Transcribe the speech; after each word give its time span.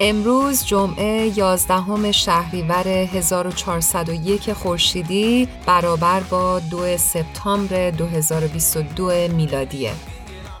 امروز 0.00 0.64
جمعه 0.64 1.38
11 1.38 2.12
شهریور 2.12 2.88
1401 2.88 4.52
خورشیدی 4.52 5.48
برابر 5.66 6.20
با 6.20 6.60
2 6.60 6.96
سپتامبر 6.96 7.90
2022 7.90 9.10
میلادیه. 9.28 9.92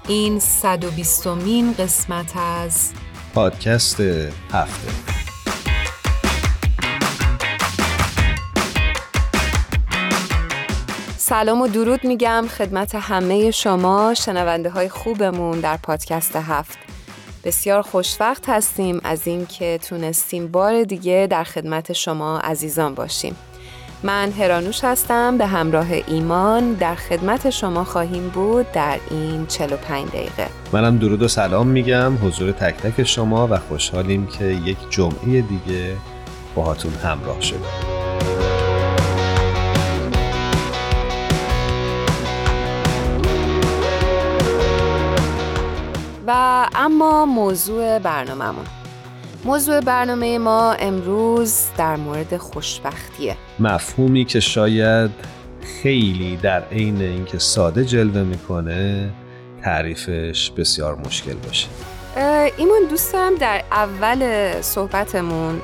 این 0.08 0.38
120 0.38 1.26
مین 1.26 1.72
قسمت 1.72 2.36
از 2.36 2.92
پادکست 3.34 4.00
هفته. 4.52 4.92
سلام 11.16 11.60
و 11.60 11.68
درود 11.68 12.04
میگم 12.04 12.44
خدمت 12.58 12.94
همه 12.94 13.50
شما 13.50 14.14
شنونده 14.14 14.70
های 14.70 14.88
خوبمون 14.88 15.60
در 15.60 15.76
پادکست 15.76 16.36
هفت 16.36 16.78
بسیار 17.44 17.82
خوشوقت 17.82 18.48
هستیم 18.48 19.00
از 19.04 19.26
اینکه 19.26 19.78
تونستیم 19.88 20.46
بار 20.46 20.82
دیگه 20.82 21.26
در 21.30 21.44
خدمت 21.44 21.92
شما 21.92 22.38
عزیزان 22.38 22.94
باشیم. 22.94 23.36
من 24.02 24.30
هرانوش 24.30 24.84
هستم 24.84 25.38
به 25.38 25.46
همراه 25.46 25.86
ایمان 26.06 26.72
در 26.72 26.94
خدمت 26.94 27.50
شما 27.50 27.84
خواهیم 27.84 28.28
بود 28.28 28.72
در 28.72 28.98
این 29.10 29.46
45 29.46 30.08
دقیقه 30.08 30.46
منم 30.72 30.98
درود 30.98 31.22
و 31.22 31.28
سلام 31.28 31.66
میگم 31.66 32.26
حضور 32.26 32.52
تک 32.52 32.76
تک 32.76 33.04
شما 33.04 33.48
و 33.50 33.56
خوشحالیم 33.58 34.26
که 34.26 34.44
یک 34.44 34.76
جمعه 34.90 35.40
دیگه 35.40 35.96
باهاتون 36.54 36.92
همراه 36.92 37.40
شدیم 37.40 37.87
و 46.28 46.66
اما 46.74 47.26
موضوع 47.26 47.98
برنامهمون. 47.98 48.64
موضوع 49.44 49.80
برنامه 49.80 50.38
ما 50.38 50.72
امروز 50.72 51.64
در 51.78 51.96
مورد 51.96 52.36
خوشبختیه. 52.36 53.36
مفهومی 53.58 54.24
که 54.24 54.40
شاید 54.40 55.10
خیلی 55.82 56.36
در 56.36 56.62
عین 56.72 57.00
اینکه 57.00 57.38
ساده 57.38 57.84
جلوه 57.84 58.22
می‌کنه 58.22 59.10
تعریفش 59.64 60.50
بسیار 60.50 60.94
مشکل 60.94 61.34
باشه. 61.34 61.66
ایمان 62.56 62.80
دوست 62.90 63.12
دارم 63.12 63.34
در 63.34 63.62
اول 63.72 64.52
صحبتمون 64.60 65.60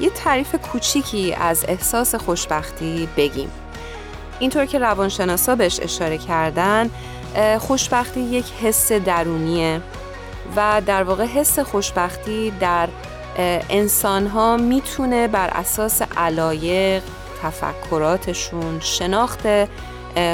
یه 0.00 0.10
تعریف 0.10 0.54
کوچیکی 0.54 1.34
از 1.34 1.64
احساس 1.68 2.14
خوشبختی 2.14 3.08
بگیم. 3.16 3.50
اینطور 4.38 4.64
که 4.64 4.78
روانشناسا 4.78 5.54
بهش 5.54 5.80
اشاره 5.82 6.18
کردن 6.18 6.90
خوشبختی 7.58 8.20
یک 8.20 8.44
حس 8.62 8.92
درونیه. 8.92 9.80
و 10.56 10.82
در 10.86 11.02
واقع 11.02 11.24
حس 11.24 11.58
خوشبختی 11.58 12.50
در 12.50 12.88
انسان 13.70 14.26
ها 14.26 14.56
می‌تونه 14.56 15.28
بر 15.28 15.48
اساس 15.48 16.02
علایق 16.16 17.02
تفکراتشون 17.42 18.80
شناخت 18.80 19.46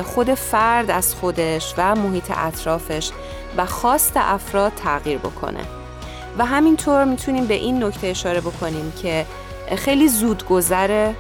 خود 0.04 0.34
فرد 0.34 0.91
از 0.91 1.14
خودش 1.14 1.74
و 1.78 1.94
محیط 1.94 2.30
اطرافش 2.36 3.10
و 3.56 3.66
خواست 3.66 4.12
افراد 4.16 4.72
تغییر 4.76 5.19
بکنه. 5.19 5.60
و 6.38 6.44
همینطور 6.44 7.04
می‌تونیم 7.04 7.47
به 7.47 7.54
این 7.54 7.84
نکته 7.84 8.06
اشاره 8.06 8.41
بکنیم 8.41 8.92
که 9.03 9.26
خیلی 9.76 10.08
زود 10.08 10.47
گذره 10.48 11.14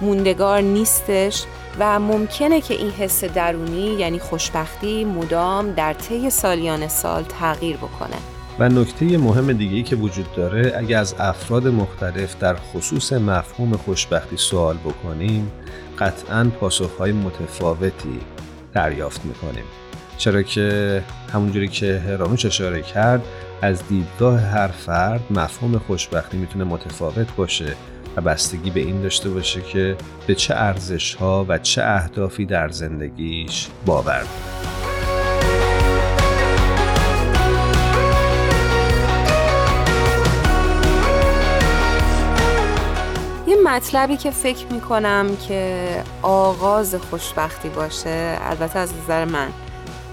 موندگار 0.00 0.60
نیستش 0.60 1.44
و 1.78 2.00
ممکنه 2.00 2.60
که 2.60 2.74
این 2.74 2.90
حس 2.90 3.24
درونی 3.24 3.94
یعنی 3.94 4.18
خوشبختی 4.18 5.04
مدام 5.04 5.72
در 5.72 5.92
طی 5.92 6.30
سالیان 6.30 6.88
سال 6.88 7.22
تغییر 7.22 7.76
بکنه. 7.76 8.16
و 8.60 8.68
نکته 8.68 9.18
مهم 9.18 9.52
دیگه 9.52 9.82
که 9.82 9.96
وجود 9.96 10.32
داره 10.36 10.74
اگر 10.76 10.98
از 10.98 11.14
افراد 11.18 11.68
مختلف 11.68 12.38
در 12.38 12.54
خصوص 12.54 13.12
مفهوم 13.12 13.76
خوشبختی 13.76 14.36
سوال 14.36 14.76
بکنیم 14.76 15.52
قطعا 15.98 16.50
پاسخهای 16.60 17.12
متفاوتی 17.12 18.20
دریافت 18.72 19.24
می‌کنیم. 19.24 19.64
چرا 20.18 20.42
که 20.42 21.02
همونجوری 21.32 21.68
که 21.68 21.98
هرانوش 21.98 22.46
اشاره 22.46 22.82
کرد 22.82 23.22
از 23.62 23.88
دیدگاه 23.88 24.40
هر 24.40 24.68
فرد 24.68 25.20
مفهوم 25.30 25.78
خوشبختی 25.78 26.36
می‌تونه 26.36 26.64
متفاوت 26.64 27.36
باشه 27.36 27.74
و 28.16 28.20
بستگی 28.20 28.70
به 28.70 28.80
این 28.80 29.02
داشته 29.02 29.30
باشه 29.30 29.60
که 29.60 29.96
به 30.26 30.34
چه 30.34 30.54
ارزش 30.54 31.14
ها 31.14 31.46
و 31.48 31.58
چه 31.58 31.82
اهدافی 31.84 32.46
در 32.46 32.68
زندگیش 32.68 33.68
باور 33.86 34.22
یه 34.22 34.79
مطلبی 43.70 44.16
که 44.16 44.30
فکر 44.30 44.66
می 44.66 44.80
کنم 44.80 45.36
که 45.48 45.86
آغاز 46.22 46.94
خوشبختی 46.94 47.68
باشه 47.68 48.38
البته 48.40 48.78
از 48.78 48.92
نظر 49.02 49.24
من 49.24 49.48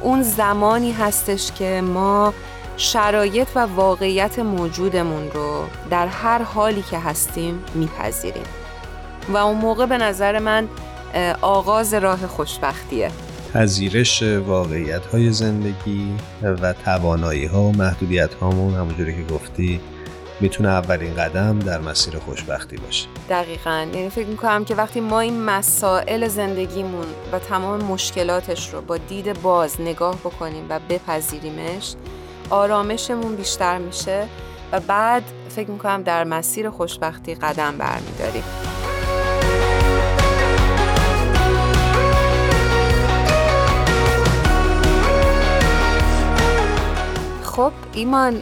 اون 0.01 0.23
زمانی 0.23 0.91
هستش 0.91 1.51
که 1.51 1.81
ما 1.81 2.34
شرایط 2.78 3.47
و 3.56 3.59
واقعیت 3.59 4.40
موجودمون 4.40 5.31
رو 5.31 5.63
در 5.90 6.07
هر 6.07 6.41
حالی 6.41 6.81
که 6.81 7.00
هستیم 7.00 7.63
میپذیریم. 7.75 8.44
و 9.29 9.38
اون 9.38 9.57
موقع 9.57 9.85
به 9.85 9.97
نظر 9.97 10.39
من 10.39 10.68
آغاز 11.41 11.94
راه 11.94 12.28
خوشبختیه. 12.28 13.12
پذیرش 13.53 14.24
واقعیت 14.24 15.06
های 15.06 15.31
زندگی 15.31 16.16
و 16.44 16.74
توانایی 16.74 17.45
ها 17.45 17.62
و 17.62 17.72
محدودیت 17.72 18.34
هامون 18.34 18.74
همونجوری 18.74 19.16
که 19.16 19.34
گفتی 19.34 19.81
می‌تونه 20.39 20.69
اولین 20.69 21.15
قدم 21.15 21.59
در 21.59 21.79
مسیر 21.79 22.19
خوشبختی 22.19 22.77
باشه. 22.77 23.07
دقیقا. 23.29 23.87
یعنی 23.93 24.09
فکر 24.09 24.27
می‌کنم 24.27 24.65
که 24.65 24.75
وقتی 24.75 24.99
ما 24.99 25.19
این 25.19 25.41
مسائل 25.41 26.27
زندگیمون 26.27 27.05
و 27.31 27.39
تمام 27.39 27.83
مشکلاتش 27.83 28.73
رو 28.73 28.81
با 28.81 28.97
دید 28.97 29.41
باز 29.41 29.81
نگاه 29.81 30.15
بکنیم 30.15 30.65
و 30.69 30.79
بپذیریمش 30.89 31.95
آرامشمون 32.49 33.35
بیشتر 33.35 33.77
میشه 33.77 34.27
و 34.71 34.79
بعد 34.79 35.23
فکر 35.49 35.71
می‌کنم 35.71 36.03
در 36.03 36.23
مسیر 36.23 36.69
خوشبختی 36.69 37.35
قدم 37.35 37.77
برمیداریم. 37.77 38.43
خب 47.44 47.71
ایمان 47.94 48.41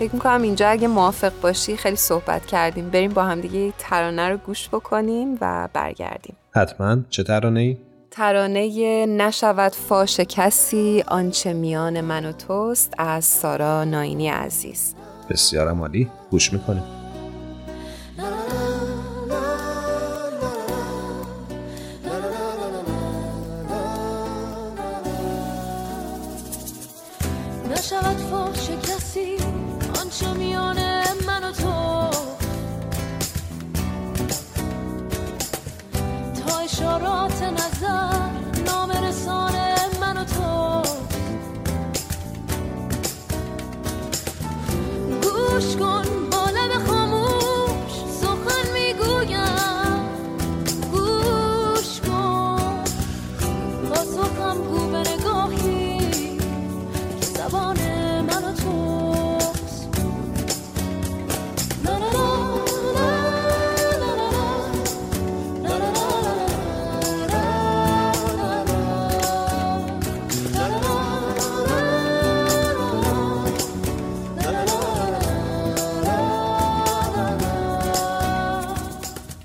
فکر 0.00 0.14
می‌کنم 0.14 0.42
اینجا 0.42 0.68
اگه 0.68 0.88
موافق 0.88 1.32
باشی 1.42 1.76
خیلی 1.76 1.96
صحبت 1.96 2.46
کردیم. 2.46 2.90
بریم 2.90 3.12
با 3.12 3.24
هم 3.24 3.40
دیگه 3.40 3.72
ترانه 3.78 4.28
رو 4.28 4.36
گوش 4.36 4.68
بکنیم 4.68 5.38
و 5.40 5.68
برگردیم. 5.72 6.36
حتما. 6.54 6.96
چه 7.10 7.22
ترانه 7.22 7.60
ای؟ 7.60 7.76
ترانه 8.10 9.06
نشود 9.06 9.72
فاش 9.72 10.20
کسی 10.20 11.04
آنچه 11.08 11.52
میان 11.52 12.00
من 12.00 12.26
و 12.26 12.32
توست 12.32 12.94
از 12.98 13.24
سارا 13.24 13.84
ناینی 13.84 14.28
عزیز. 14.28 14.94
بسیار 15.30 15.68
عالی. 15.68 16.08
گوش 16.30 16.52
می‌کنیم. 16.52 16.84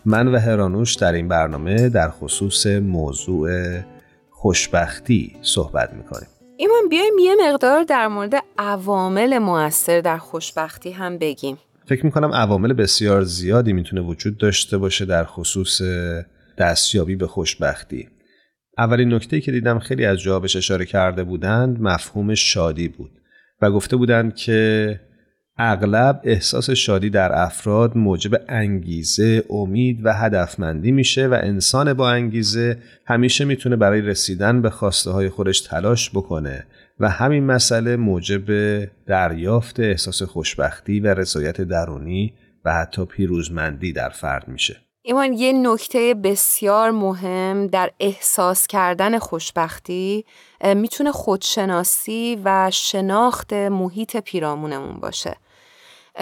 من 0.06 0.28
و 0.28 0.40
هرانوش 0.40 0.96
در 0.96 1.14
این 1.14 1.28
برنامه 1.28 1.90
در 1.90 2.10
خصوص 2.10 2.68
موضوع 2.68 3.80
خوشبختی 4.30 5.36
صحبت 5.42 5.94
می‌کنیم. 5.94 6.28
ایمان 6.58 6.90
بیایم 6.90 7.14
یه 7.22 7.36
مقدار 7.48 7.84
در 7.84 8.08
مورد 8.08 8.34
عوامل 8.58 9.38
موثر 9.38 10.02
در 10.02 10.18
خوشبختی 10.18 10.92
هم 10.92 11.18
بگیم. 11.18 11.58
فکر 11.86 12.06
می‌کنم 12.06 12.32
عوامل 12.34 12.74
بسیار 12.74 13.24
زیادی 13.24 13.74
می‌تونه 13.74 14.02
وجود 14.02 14.38
داشته 14.38 14.78
باشه 14.78 15.06
در 15.06 15.24
خصوص 15.24 15.82
دستیابی 16.58 17.16
به 17.16 17.28
خوشبختی. 17.28 18.10
اولین 18.78 19.14
نکته 19.14 19.42
که 19.42 19.52
دیدم 19.52 19.80
خیلی 19.80 20.06
از 20.06 20.18
جوابش 20.18 20.56
اشاره 20.56 20.86
کرده 20.86 21.24
بودند 21.24 21.82
مفهوم 21.82 22.36
شادی 22.36 22.88
بود 22.88 23.12
و 23.62 23.72
گفته 23.72 23.96
بودند 23.96 24.36
که 24.36 25.00
اغلب 25.58 26.22
احساس 26.24 26.70
شادی 26.70 27.10
در 27.10 27.42
افراد 27.42 27.98
موجب 27.98 28.42
انگیزه، 28.50 29.44
امید 29.50 30.00
و 30.04 30.14
هدفمندی 30.14 30.92
میشه 30.92 31.28
و 31.28 31.40
انسان 31.44 31.94
با 31.94 32.12
انگیزه 32.12 32.78
همیشه 33.06 33.46
می‌تونه 33.46 33.76
برای 33.76 34.02
رسیدن 34.02 34.62
به 34.62 34.70
خواسته 34.70 35.12
های 35.12 35.30
خودش 35.30 35.62
تلاش 35.62 36.10
بکنه 36.10 36.66
و 37.00 37.10
همین 37.10 37.46
مسئله 37.46 37.96
موجب 37.96 38.46
دریافت 39.08 39.80
احساس 39.80 40.24
خوشبختی 40.24 41.00
و 41.00 41.08
رضایت 41.08 41.62
درونی 41.62 42.34
و 42.66 42.74
حتی 42.74 43.06
پیروزمندی 43.06 43.94
در 43.94 44.10
فرد 44.10 44.48
میشه. 44.48 44.78
ایمان 45.02 45.34
یه 45.34 45.54
نکته 45.54 46.14
بسیار 46.24 46.92
مهم 46.92 47.68
در 47.68 47.92
احساس 48.00 48.68
کردن 48.68 49.20
خوشبختی 49.20 50.26
می‌تونه 50.76 51.12
خودشناسی 51.12 52.40
و 52.46 52.72
شناخت 52.74 53.54
محیط 53.54 54.18
پیرامونمون 54.18 55.00
باشه. 55.00 55.36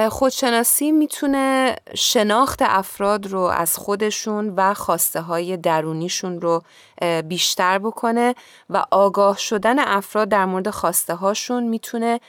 خودشناسی 0.09 0.91
می‌تونه 0.91 1.75
شناخت 1.95 2.61
افراد 2.61 3.27
رو 3.27 3.39
از 3.39 3.77
خودشون 3.77 4.53
و 4.57 4.73
خواسته 4.73 5.21
های 5.21 5.57
درونیشون 5.57 6.41
رو 6.41 6.63
بیشتر 7.25 7.79
بکنه 7.79 8.35
و 8.69 8.85
آگاه 8.91 9.37
شدن 9.37 9.79
افراد 9.79 10.29
در 10.29 10.45
مورد 10.45 10.69
خواسته 10.69 11.15
هاشون 11.15 11.63
می‌تونه 11.63 12.19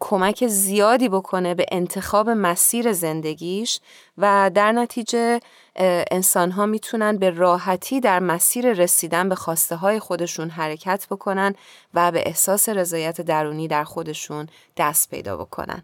کمک 0.00 0.46
زیادی 0.46 1.08
بکنه 1.08 1.54
به 1.54 1.66
انتخاب 1.72 2.30
مسیر 2.30 2.92
زندگیش 2.92 3.80
و 4.18 4.50
در 4.54 4.72
نتیجه 4.72 5.40
انسان 6.10 6.50
ها 6.50 6.66
می‌تونن 6.66 7.16
به 7.16 7.30
راحتی 7.30 8.00
در 8.00 8.18
مسیر 8.18 8.72
رسیدن 8.72 9.28
به 9.28 9.34
خواسته 9.34 9.76
های 9.76 9.98
خودشون 9.98 10.50
حرکت 10.50 11.06
بکنن 11.10 11.54
و 11.94 12.12
به 12.12 12.22
احساس 12.26 12.68
رضایت 12.68 13.20
درونی 13.20 13.68
در 13.68 13.84
خودشون 13.84 14.46
دست 14.76 15.10
پیدا 15.10 15.36
بکنن. 15.36 15.82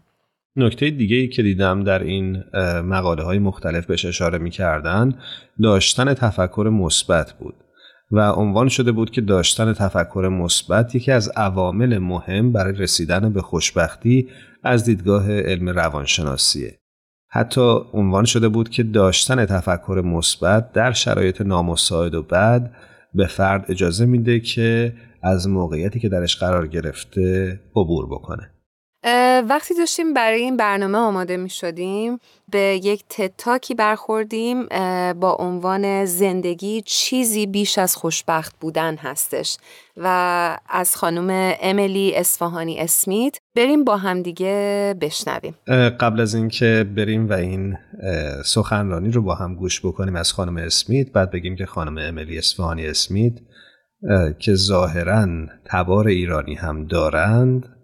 نکته 0.57 0.89
دیگه 0.89 1.15
ای 1.15 1.27
که 1.27 1.43
دیدم 1.43 1.83
در 1.83 2.03
این 2.03 2.43
مقاله 2.83 3.23
های 3.23 3.39
مختلف 3.39 3.85
بهش 3.85 4.05
اشاره 4.05 4.37
می 4.37 4.49
کردن 4.49 5.13
داشتن 5.63 6.13
تفکر 6.13 6.69
مثبت 6.73 7.33
بود 7.33 7.55
و 8.11 8.31
عنوان 8.31 8.67
شده 8.67 8.91
بود 8.91 9.11
که 9.11 9.21
داشتن 9.21 9.73
تفکر 9.73 10.29
مثبت 10.31 10.95
یکی 10.95 11.11
از 11.11 11.29
عوامل 11.29 11.97
مهم 11.97 12.51
برای 12.51 12.73
رسیدن 12.73 13.33
به 13.33 13.41
خوشبختی 13.41 14.27
از 14.63 14.83
دیدگاه 14.83 15.31
علم 15.31 15.69
روانشناسیه. 15.69 16.79
حتی 17.29 17.79
عنوان 17.93 18.25
شده 18.25 18.49
بود 18.49 18.69
که 18.69 18.83
dاشتن 18.83 19.45
تفکر 19.45 20.01
مثبت 20.05 20.71
در 20.71 20.91
شرایط 20.91 21.41
نامساعد 21.41 22.15
و 22.15 22.23
بد 22.23 22.71
به 23.13 23.27
فرد 23.27 23.65
اجازه 23.69 24.05
میده 24.05 24.39
که 24.39 24.93
از 25.23 25.47
موقعیتی 25.47 25.99
که 25.99 26.09
درش 26.09 26.37
قرار 26.37 26.67
گرفته 26.67 27.59
عبور 27.75 28.05
بکنه. 28.05 28.56
وقتی 29.49 29.73
داشتیم 29.73 30.13
برای 30.13 30.41
این 30.41 30.57
برنامه 30.57 30.97
آماده 30.97 31.37
می 31.37 31.49
شدیم 31.49 32.19
به 32.51 32.79
یک 32.83 33.03
تتاکی 33.09 33.75
برخوردیم 33.75 34.65
با 35.13 35.37
عنوان 35.39 36.05
زندگی 36.05 36.81
چیزی 36.85 37.47
بیش 37.47 37.77
از 37.77 37.95
خوشبخت 37.95 38.55
بودن 38.59 38.95
هستش. 38.95 39.57
و 39.97 40.59
از 40.69 40.95
خانم 40.95 41.55
امیلی 41.61 42.15
اسفهانی 42.15 42.79
اسمیت 42.79 43.37
بریم 43.55 43.83
با 43.83 43.97
همدیگه 43.97 44.95
بشنویم. 45.01 45.55
قبل 45.99 46.21
از 46.21 46.35
اینکه 46.35 46.85
بریم 46.95 47.29
و 47.29 47.33
این 47.33 47.77
سخنرانی 48.45 49.11
رو 49.11 49.21
با 49.21 49.35
هم 49.35 49.55
گوش 49.55 49.85
بکنیم 49.85 50.15
از 50.15 50.33
خانم 50.33 50.57
اسمیت 50.57 51.11
بعد 51.11 51.31
بگیم 51.31 51.55
که 51.55 51.65
خانم 51.65 51.97
امیلی 51.97 52.37
اسفهانی 52.37 52.87
اسمیت 52.87 53.33
که 54.39 54.55
ظاهرا 54.55 55.27
تبار 55.65 56.07
ایرانی 56.07 56.55
هم 56.55 56.85
دارند. 56.85 57.76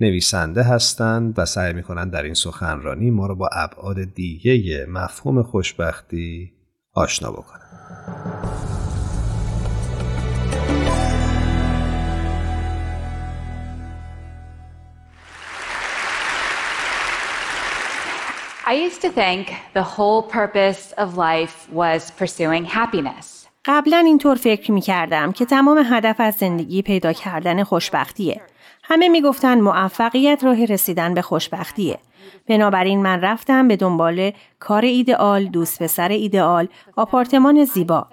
نویسنده 0.00 0.62
هستند 0.62 1.38
و 1.38 1.46
سعی 1.46 1.72
می‌کنند 1.72 2.12
در 2.12 2.22
این 2.22 2.34
سخنرانی 2.34 3.10
ما 3.10 3.26
رو 3.26 3.34
با 3.34 3.48
ابعاد 3.52 4.14
دیگه 4.14 4.86
مفهوم 4.88 5.42
خوشبختی 5.42 6.52
آشنا 6.94 7.30
بکنند. 7.30 7.60
I 18.70 18.74
used 18.74 19.02
to 19.02 19.10
think 19.10 19.52
the 19.74 19.82
whole 19.82 20.22
purpose 20.22 20.92
of 20.92 21.16
life 21.16 21.68
was 21.72 22.12
pursuing 22.12 22.64
happiness. 22.64 23.39
قبلا 23.64 23.96
اینطور 23.96 24.36
فکر 24.36 24.72
می 24.72 24.80
کردم 24.80 25.32
که 25.32 25.44
تمام 25.44 25.82
هدف 25.90 26.16
از 26.18 26.34
زندگی 26.34 26.82
پیدا 26.82 27.12
کردن 27.12 27.64
خوشبختیه. 27.64 28.40
همه 28.82 29.08
می‌گفتن 29.08 29.60
موفقیت 29.60 30.44
راه 30.44 30.64
رسیدن 30.64 31.14
به 31.14 31.22
خوشبختیه. 31.22 31.98
بنابراین 32.48 33.02
من 33.02 33.20
رفتم 33.20 33.68
به 33.68 33.76
دنبال 33.76 34.32
کار 34.58 34.84
ایدئال، 34.84 35.44
دوست 35.44 35.82
پسر 35.82 36.08
ایدئال، 36.08 36.68
آپارتمان 36.96 37.64
زیبا. 37.64 38.06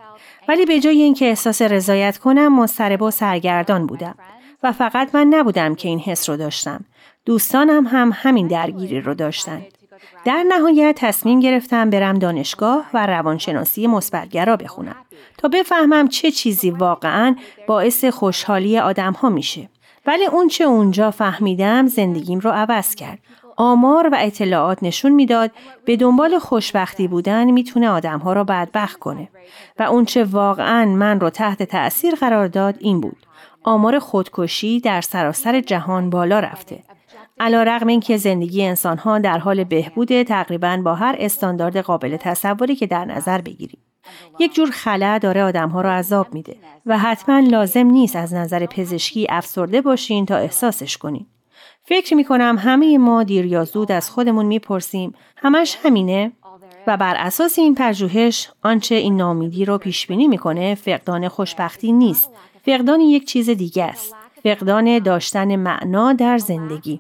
ولی 0.48 0.66
به 0.66 0.80
جای 0.80 1.02
اینکه 1.02 1.26
احساس 1.26 1.62
رضایت 1.62 2.18
کنم 2.18 2.60
مضطرب 2.60 3.02
و 3.02 3.12
سرگردان 3.12 3.88
بودم 3.88 4.16
و 4.64 4.72
فقط 4.72 5.16
من 5.16 5.28
نبودم 5.28 5.76
که 5.76 5.88
این 5.88 6.00
حس 6.00 6.30
رو 6.30 6.38
داشتم. 6.38 6.86
دوستانم 7.26 7.88
هم 7.88 8.12
همین 8.14 8.48
درگیری 8.48 9.02
رو 9.02 9.14
داشتن. 9.14 9.62
در 10.26 10.44
نهایت 10.48 10.96
تصمیم 10.98 11.40
گرفتم 11.40 11.90
برم 11.90 12.20
دانشگاه 12.20 12.86
و 12.94 13.06
روانشناسی 13.06 13.88
مثبتگرا 13.88 14.58
بخونم 14.58 14.96
تا 15.38 15.48
بفهمم 15.48 16.08
چه 16.08 16.32
چیزی 16.32 16.72
واقعا 16.72 17.36
باعث 17.68 18.06
خوشحالی 18.06 18.80
آدم 18.80 19.14
ها 19.14 19.30
میشه. 19.30 19.70
ولی 20.06 20.26
اون 20.26 20.48
چه 20.48 20.64
اونجا 20.64 21.12
فهمیدم 21.12 21.88
زندگیم 21.88 22.40
رو 22.40 22.52
عوض 22.52 22.96
کرد. 22.96 23.20
آمار 23.58 24.10
و 24.12 24.18
اطلاعات 24.20 24.84
نشون 24.84 25.12
می‌داد 25.12 25.52
به 25.86 25.98
دنبال 25.98 26.40
خوشبختی 26.40 27.08
بودن 27.08 27.52
می‌تونه 27.52 27.90
آدمها 27.90 28.34
را 28.34 28.44
بدبخت 28.44 29.00
کنه 29.00 29.30
و 29.80 29.84
اون 29.84 30.06
چه 30.06 30.24
واقعا 30.24 30.86
من 30.86 31.20
رو 31.20 31.30
تحت 31.30 31.64
تأثیر 31.64 32.16
قرار 32.16 32.48
داد 32.48 32.76
این 32.80 33.02
بود. 33.02 33.18
آمار 33.64 34.00
خودکشی 34.00 34.80
در 34.80 35.02
سراسر 35.02 35.62
جهان 35.62 36.10
بالا 36.10 36.40
رفته. 36.40 36.84
علا 37.40 37.64
رقم 37.64 37.88
این 37.88 38.00
که 38.00 38.18
زندگی 38.18 38.66
انسانها 38.66 39.20
در 39.20 39.38
حال 39.38 39.64
بهبود 39.64 40.24
تقریبا 40.24 40.78
با 40.78 40.96
هر 40.96 41.16
استاندارد 41.20 41.78
قابل 41.78 42.18
تصوری 42.18 42.76
که 42.76 42.88
در 42.88 43.06
نظر 43.06 43.42
بگیریم. 43.42 43.80
یک 44.40 44.54
جور 44.54 44.70
خلا 44.72 45.18
داره 45.18 45.44
آدمها 45.44 45.82
رو 45.82 45.90
عذاب 45.90 46.34
میده 46.34 46.56
و 46.86 46.98
حتما 46.98 47.40
لازم 47.40 47.88
نیست 47.88 48.16
از 48.16 48.34
نظر 48.34 48.66
پزشکی 48.66 49.28
افسرده 49.30 49.82
باشین 49.82 50.26
تا 50.26 50.36
احساسش 50.36 50.98
کنین. 50.98 51.26
فکر 51.84 52.16
می 52.16 52.24
کنم 52.24 52.58
همه 52.60 52.98
ما 52.98 53.24
دیر 53.24 53.46
یا 53.46 53.64
زود 53.64 53.92
از 53.92 54.10
خودمون 54.10 54.46
می‌پرسیم 54.46 55.14
همش 55.38 55.78
همینه 55.84 56.32
و 56.88 56.98
بر 56.98 57.16
اساس 57.18 57.60
این 57.60 57.76
پژوهش 57.76 58.50
آنچه 58.64 58.96
این 58.96 59.18
نامیدی 59.18 59.66
رو 59.66 59.78
پیش 59.78 60.08
بینی 60.08 60.28
می‌کنه 60.28 60.76
فقدان 60.76 61.28
خوشبختی 61.28 61.92
نیست 61.92 62.32
فقدان 62.66 63.02
یک 63.02 63.26
چیز 63.26 63.50
دیگه 63.50 63.84
است 63.84 64.17
فقدان 64.44 65.00
داشتن 65.00 65.56
معنا 65.56 66.14
در 66.14 66.38
زندگی 66.38 67.00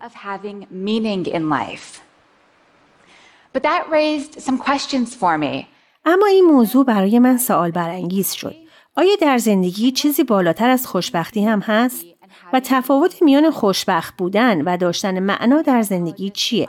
But 3.54 3.64
that 3.64 3.84
raised 3.90 4.40
some 4.40 4.58
questions 4.58 5.16
for 5.16 5.38
me. 5.38 5.66
اما 6.06 6.26
این 6.26 6.46
موضوع 6.46 6.86
برای 6.86 7.20
من 7.20 7.38
سوال 7.38 7.72
برانگیز 7.72 8.32
شد. 8.32 8.56
آیا 8.96 9.16
در 9.22 9.38
زندگی 9.38 9.92
چیزی 9.92 10.24
بالاتر 10.24 10.70
از 10.70 10.88
خوشبختی 10.88 11.46
هم 11.46 11.60
هست؟ 11.60 12.06
و 12.54 12.60
تفاوت 12.60 13.22
میان 13.22 13.52
خوشبخت 13.52 14.18
بودن 14.18 14.62
و 14.62 14.78
داشتن 14.78 15.20
معنا 15.20 15.62
در 15.62 15.82
زندگی 15.82 16.30
چیه؟ 16.30 16.68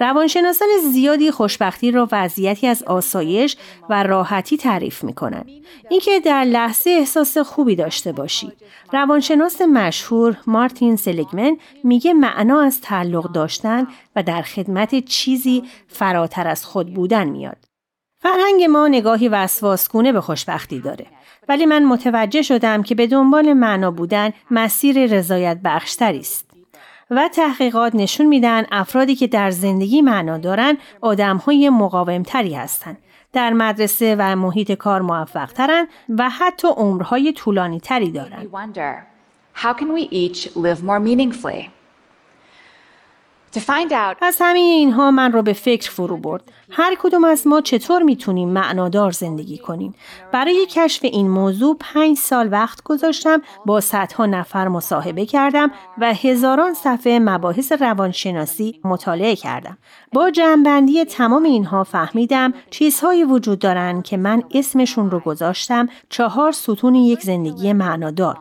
روانشناسان 0.00 0.68
زیادی 0.92 1.30
خوشبختی 1.30 1.90
را 1.90 2.08
وضعیتی 2.12 2.66
از 2.66 2.82
آسایش 2.82 3.56
و 3.90 4.02
راحتی 4.02 4.56
تعریف 4.56 5.04
می 5.04 5.12
کنند. 5.12 5.50
اینکه 5.90 6.20
در 6.20 6.44
لحظه 6.44 6.90
احساس 6.90 7.38
خوبی 7.38 7.76
داشته 7.76 8.12
باشی. 8.12 8.52
روانشناس 8.92 9.60
مشهور 9.60 10.36
مارتین 10.46 10.96
سلیگمن 10.96 11.56
میگه 11.84 12.12
معنا 12.12 12.60
از 12.60 12.80
تعلق 12.80 13.32
داشتن 13.32 13.86
و 14.16 14.22
در 14.22 14.42
خدمت 14.42 15.04
چیزی 15.04 15.62
فراتر 15.88 16.48
از 16.48 16.64
خود 16.64 16.94
بودن 16.94 17.28
میاد. 17.28 17.56
فرهنگ 18.18 18.62
ما 18.62 18.88
نگاهی 18.88 19.28
وسواسگونه 19.28 20.12
به 20.12 20.20
خوشبختی 20.20 20.80
داره. 20.80 21.06
ولی 21.48 21.66
من 21.66 21.84
متوجه 21.84 22.42
شدم 22.42 22.82
که 22.82 22.94
به 22.94 23.06
دنبال 23.06 23.52
معنا 23.52 23.90
بودن 23.90 24.30
مسیر 24.50 25.06
رضایت 25.06 25.58
بخشتری 25.64 26.18
است. 26.18 26.43
و 27.16 27.28
تحقیقات 27.28 27.94
نشون 27.94 28.26
میدن 28.26 28.64
افرادی 28.72 29.14
که 29.14 29.26
در 29.26 29.50
زندگی 29.50 30.02
معنا 30.02 30.38
دارن 30.38 30.76
آدم 31.00 31.36
های 31.36 31.70
مقاومتری 31.70 32.54
هستند. 32.54 32.98
در 33.32 33.52
مدرسه 33.52 34.16
و 34.18 34.36
محیط 34.36 34.72
کار 34.72 35.00
موفق 35.02 35.52
ترن 35.52 35.86
و 36.08 36.30
حتی 36.30 36.68
عمرهای 36.68 37.32
طولانی 37.32 37.80
تری 37.80 38.10
دارن. 38.10 38.46
از 44.20 44.36
همه 44.40 44.58
اینها 44.58 45.10
من 45.10 45.32
رو 45.32 45.42
به 45.42 45.52
فکر 45.52 45.90
فرو 45.90 46.16
برد. 46.16 46.52
هر 46.70 46.96
کدوم 46.98 47.24
از 47.24 47.46
ما 47.46 47.60
چطور 47.60 48.02
می‌تونیم 48.02 48.48
معنادار 48.48 49.10
زندگی 49.10 49.58
کنیم؟ 49.58 49.94
برای 50.32 50.66
کشف 50.70 51.04
این 51.04 51.30
موضوع 51.30 51.76
پنج 51.80 52.16
سال 52.16 52.48
وقت 52.52 52.82
گذاشتم 52.82 53.42
با 53.66 53.80
صدها 53.80 54.26
نفر 54.26 54.68
مصاحبه 54.68 55.26
کردم 55.26 55.70
و 55.98 56.14
هزاران 56.14 56.74
صفحه 56.74 57.18
مباحث 57.18 57.72
روانشناسی 57.72 58.80
مطالعه 58.84 59.36
کردم. 59.36 59.78
با 60.12 60.30
جمعبندی 60.30 61.04
تمام 61.04 61.42
اینها 61.42 61.84
فهمیدم 61.84 62.54
چیزهایی 62.70 63.24
وجود 63.24 63.58
دارند 63.58 64.04
که 64.04 64.16
من 64.16 64.42
اسمشون 64.50 65.10
رو 65.10 65.20
گذاشتم 65.20 65.88
چهار 66.08 66.52
ستون 66.52 66.94
یک 66.94 67.20
زندگی 67.20 67.72
معنادار. 67.72 68.38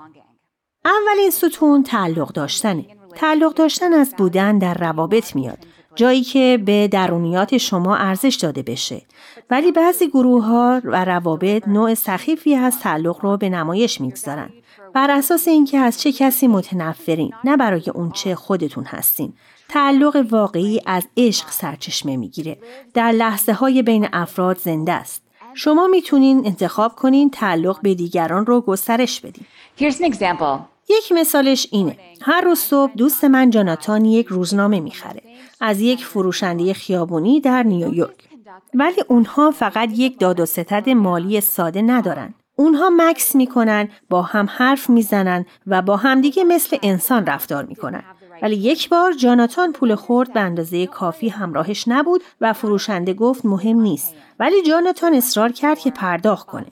اولین 0.85 1.29
ستون 1.29 1.83
تعلق 1.83 2.33
داشتنه. 2.33 2.85
تعلق 3.15 3.53
داشتن 3.53 3.93
از 3.93 4.13
بودن 4.17 4.57
در 4.57 4.73
روابط 4.73 5.35
میاد. 5.35 5.57
جایی 5.95 6.21
که 6.23 6.59
به 6.65 6.87
درونیات 6.87 7.57
شما 7.57 7.95
ارزش 7.95 8.35
داده 8.35 8.61
بشه. 8.63 9.01
ولی 9.49 9.71
بعضی 9.71 10.07
گروه 10.07 10.45
ها 10.45 10.81
و 10.83 11.05
روابط 11.05 11.67
نوع 11.67 11.93
سخیفی 11.93 12.55
از 12.55 12.79
تعلق 12.79 13.17
رو 13.21 13.37
به 13.37 13.49
نمایش 13.49 14.01
می‌گذارن. 14.01 14.49
بر 14.93 15.11
اساس 15.11 15.47
اینکه 15.47 15.77
از 15.77 16.01
چه 16.01 16.11
کسی 16.11 16.47
متنفرین 16.47 17.31
نه 17.43 17.57
برای 17.57 17.89
اون 17.93 18.11
چه 18.11 18.35
خودتون 18.35 18.83
هستین. 18.83 19.33
تعلق 19.69 20.25
واقعی 20.29 20.81
از 20.85 21.07
عشق 21.17 21.49
سرچشمه 21.49 22.17
می‌گیره. 22.17 22.57
در 22.93 23.11
لحظه 23.11 23.53
های 23.53 23.81
بین 23.81 24.07
افراد 24.13 24.57
زنده 24.57 24.91
است. 24.91 25.23
شما 25.53 25.87
می‌تونین 25.87 26.45
انتخاب 26.45 26.95
کنین 26.95 27.29
تعلق 27.29 27.81
به 27.81 27.95
دیگران 27.95 28.45
رو 28.45 28.61
گسترش 28.61 29.21
بدین. 29.21 29.45
Here's 29.79 29.95
an 29.95 30.13
example. 30.13 30.72
یک 30.89 31.11
مثالش 31.11 31.67
اینه. 31.71 31.97
هر 32.21 32.41
روز 32.41 32.59
صبح 32.59 32.91
دوست 32.97 33.23
من 33.23 33.49
جاناتان 33.49 34.05
یک 34.05 34.27
روزنامه 34.27 34.79
می‌خره. 34.79 35.21
از 35.61 35.81
یک 35.81 36.05
فروشنده 36.05 36.73
خیابونی 36.73 37.41
در 37.41 37.63
نیویورک. 37.63 38.29
ولی 38.73 39.03
اونها 39.07 39.51
فقط 39.51 39.89
یک 39.91 40.19
داد 40.19 40.39
و 40.39 40.45
ستد 40.45 40.89
مالی 40.89 41.41
ساده 41.41 41.81
ندارن. 41.81 42.33
اونها 42.55 42.89
مکس 42.89 43.35
می‌کنن، 43.35 43.89
با 44.09 44.21
هم 44.21 44.47
حرف 44.49 44.89
می‌زنن 44.89 45.45
و 45.67 45.81
با 45.81 45.97
همدیگه 45.97 46.43
مثل 46.43 46.77
انسان 46.83 47.25
رفتار 47.25 47.65
می‌کنن. 47.65 48.03
ولی 48.41 48.55
یک 48.55 48.89
بار 48.89 49.13
جاناتان 49.13 49.71
پول 49.71 49.95
خورد 49.95 50.33
به 50.33 50.39
اندازه 50.39 50.87
کافی 50.87 51.29
همراهش 51.29 51.87
نبود 51.87 52.23
و 52.41 52.53
فروشنده 52.53 53.13
گفت 53.13 53.45
مهم 53.45 53.81
نیست. 53.81 54.15
ولی 54.39 54.61
جاناتان 54.61 55.13
اصرار 55.13 55.51
کرد 55.51 55.79
که 55.79 55.91
پرداخت 55.91 56.47
کنه. 56.47 56.65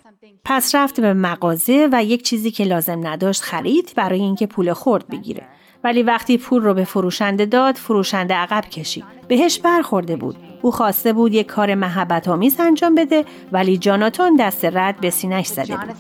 پس 0.46 0.76
رفت 0.76 1.02
به 1.02 1.14
مغازه 1.14 1.90
و 1.92 2.04
یک 2.04 2.24
چیزی 2.24 2.52
که 2.52 2.64
لازم 2.64 3.08
نداشت 3.08 3.42
خرید 3.42 3.94
برای 3.96 4.20
اینکه 4.20 4.48
پول 4.48 4.74
خورد 4.74 5.08
بگیره. 5.08 5.44
ولی 5.84 6.04
وقتی 6.04 6.38
پول 6.38 6.62
رو 6.64 6.74
به 6.74 6.84
فروشنده 6.84 7.46
داد 7.46 7.76
فروشنده 7.76 8.34
عقب 8.34 8.70
کشید. 8.70 9.04
بهش 9.28 9.60
برخورده 9.60 10.16
بود. 10.16 10.36
او 10.62 10.72
خواسته 10.72 11.14
بود 11.14 11.34
یک 11.34 11.48
کار 11.48 11.76
محبت 11.76 12.28
آمیز 12.28 12.60
انجام 12.60 12.96
بده 12.96 13.26
ولی 13.52 13.78
جاناتان 13.78 14.36
دست 14.36 14.66
رد 14.66 15.00
به 15.00 15.10
سینش 15.10 15.48
زده 15.48 15.78
بود. 15.78 15.96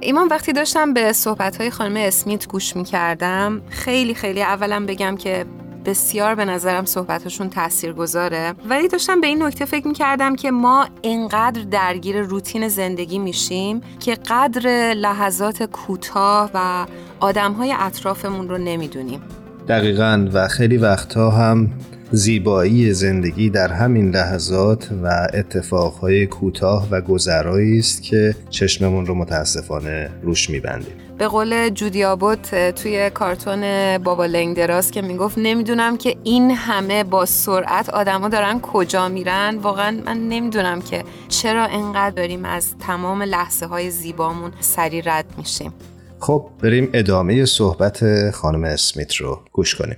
ایمان 0.00 0.28
وقتی 0.28 0.52
داشتم 0.52 0.94
به 0.94 1.12
صحبت 1.12 1.60
های 1.60 1.70
خانم 1.70 1.96
اسمیت 1.96 2.48
گوش 2.48 2.76
می 2.76 2.84
کردم 2.84 3.62
خیلی 3.68 4.14
خیلی 4.14 4.42
اولا 4.42 4.84
بگم 4.86 5.16
که 5.16 5.46
بسیار 5.84 6.34
به 6.34 6.44
نظرم 6.44 6.84
صحبتشون 6.84 7.50
تأثیر 7.50 7.92
گذاره 7.92 8.54
ولی 8.68 8.88
داشتم 8.88 9.20
به 9.20 9.26
این 9.26 9.42
نکته 9.42 9.64
فکر 9.64 9.88
می 9.88 9.94
کردم 9.94 10.36
که 10.36 10.50
ما 10.50 10.86
اینقدر 11.02 11.62
درگیر 11.62 12.20
روتین 12.20 12.68
زندگی 12.68 13.18
میشیم 13.18 13.80
که 14.00 14.14
قدر 14.14 14.94
لحظات 14.94 15.62
کوتاه 15.62 16.50
و 16.54 16.86
آدم 17.20 17.52
های 17.52 17.74
اطرافمون 17.78 18.48
رو 18.48 18.58
نمی‌دونیم. 18.58 19.20
دقیقا 19.68 20.28
و 20.32 20.48
خیلی 20.48 20.76
وقتها 20.76 21.30
هم 21.30 21.70
زیبایی 22.12 22.92
زندگی 22.92 23.50
در 23.50 23.72
همین 23.72 24.10
لحظات 24.10 24.88
و 25.02 25.28
اتفاقهای 25.34 26.26
کوتاه 26.26 26.88
و 26.90 27.00
گذرایی 27.00 27.78
است 27.78 28.02
که 28.02 28.34
چشممون 28.50 29.06
رو 29.06 29.14
متاسفانه 29.14 30.10
روش 30.22 30.50
میبندیم. 30.50 30.94
به 31.22 31.28
قول 31.28 31.68
جودی 31.68 32.04
آبوت 32.04 32.70
توی 32.70 33.10
کارتون 33.10 33.98
بابا 33.98 34.26
لنگ 34.26 34.56
دراز 34.56 34.90
که 34.90 35.02
می‌گفت 35.02 35.38
نمی‌دونم 35.38 35.96
که 35.96 36.16
این 36.24 36.50
همه 36.50 37.04
با 37.04 37.26
سرعت 37.26 37.90
آدما 37.90 38.28
دارن 38.28 38.60
کجا 38.60 39.08
میرن. 39.08 39.58
واقعا 39.58 40.00
من 40.06 40.28
نمی‌دونم 40.28 40.82
که 40.82 41.04
چرا 41.28 41.64
انقدر 41.64 42.10
داریم 42.10 42.44
از 42.44 42.78
تمام 42.78 43.22
لحظه 43.22 43.66
های 43.66 43.90
زیبامون 43.90 44.52
سری 44.60 45.02
رد 45.02 45.26
میشیم. 45.38 45.74
خب 46.20 46.46
بریم 46.62 46.90
ادامه 46.94 47.44
صحبت 47.44 48.30
خانم 48.30 48.64
اسمیت 48.64 49.14
رو 49.14 49.40
گوش 49.52 49.74
کنیم. 49.74 49.96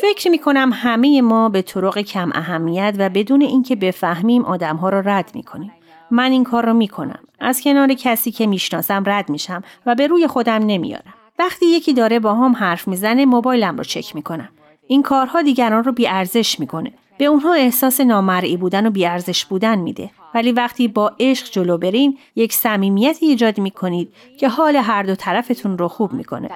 فکر 0.00 0.30
می 0.30 0.38
کنم 0.38 0.70
همه 0.74 1.22
ما 1.22 1.48
به 1.48 1.62
طرق 1.62 1.98
کم 1.98 2.30
اهمیت 2.34 2.94
و 2.98 3.08
بدون 3.08 3.42
اینکه 3.42 3.76
بفهمیم 3.76 4.44
آدم 4.44 4.76
ها 4.76 4.88
را 4.88 5.00
رد 5.00 5.30
می 5.34 5.42
کنیم. 5.42 5.72
من 6.10 6.32
این 6.32 6.44
کار 6.44 6.66
رو 6.66 6.74
می 6.74 6.88
کنم. 6.88 7.18
از 7.40 7.62
کنار 7.62 7.94
کسی 7.94 8.30
که 8.30 8.46
می‌شناسم 8.46 9.02
رد 9.06 9.30
میشم 9.30 9.62
و 9.86 9.94
به 9.94 10.06
روی 10.06 10.26
خودم 10.26 10.66
نمیارم. 10.66 11.14
وقتی 11.38 11.66
یکی 11.66 11.92
داره 11.92 12.18
با 12.18 12.34
هم 12.34 12.52
حرف 12.56 12.88
می‌زنه 12.88 13.26
موبایلم 13.26 13.76
رو 13.76 13.84
چک 13.84 14.14
می‌کنم. 14.16 14.48
این 14.86 15.02
کارها 15.02 15.42
دیگران 15.42 15.84
رو 15.84 15.92
بیارزش 15.92 16.60
می‌کنه. 16.60 16.92
به 17.18 17.24
اونها 17.24 17.54
احساس 17.54 18.00
نامرئی 18.00 18.56
بودن 18.56 18.86
و 18.86 18.90
بیارزش 18.90 19.44
بودن 19.44 19.78
میده. 19.78 20.10
ولی 20.34 20.52
وقتی 20.52 20.88
با 20.88 21.12
عشق 21.20 21.50
جلو 21.50 21.78
برین 21.78 22.18
یک 22.36 22.52
صمیمیتی 22.52 23.26
ایجاد 23.26 23.60
می‌کنید 23.60 24.12
که 24.38 24.48
حال 24.48 24.76
هر 24.76 25.02
دو 25.02 25.14
طرفتون 25.14 25.78
رو 25.78 25.88
خوب 25.88 26.12
می‌کنه. 26.12 26.48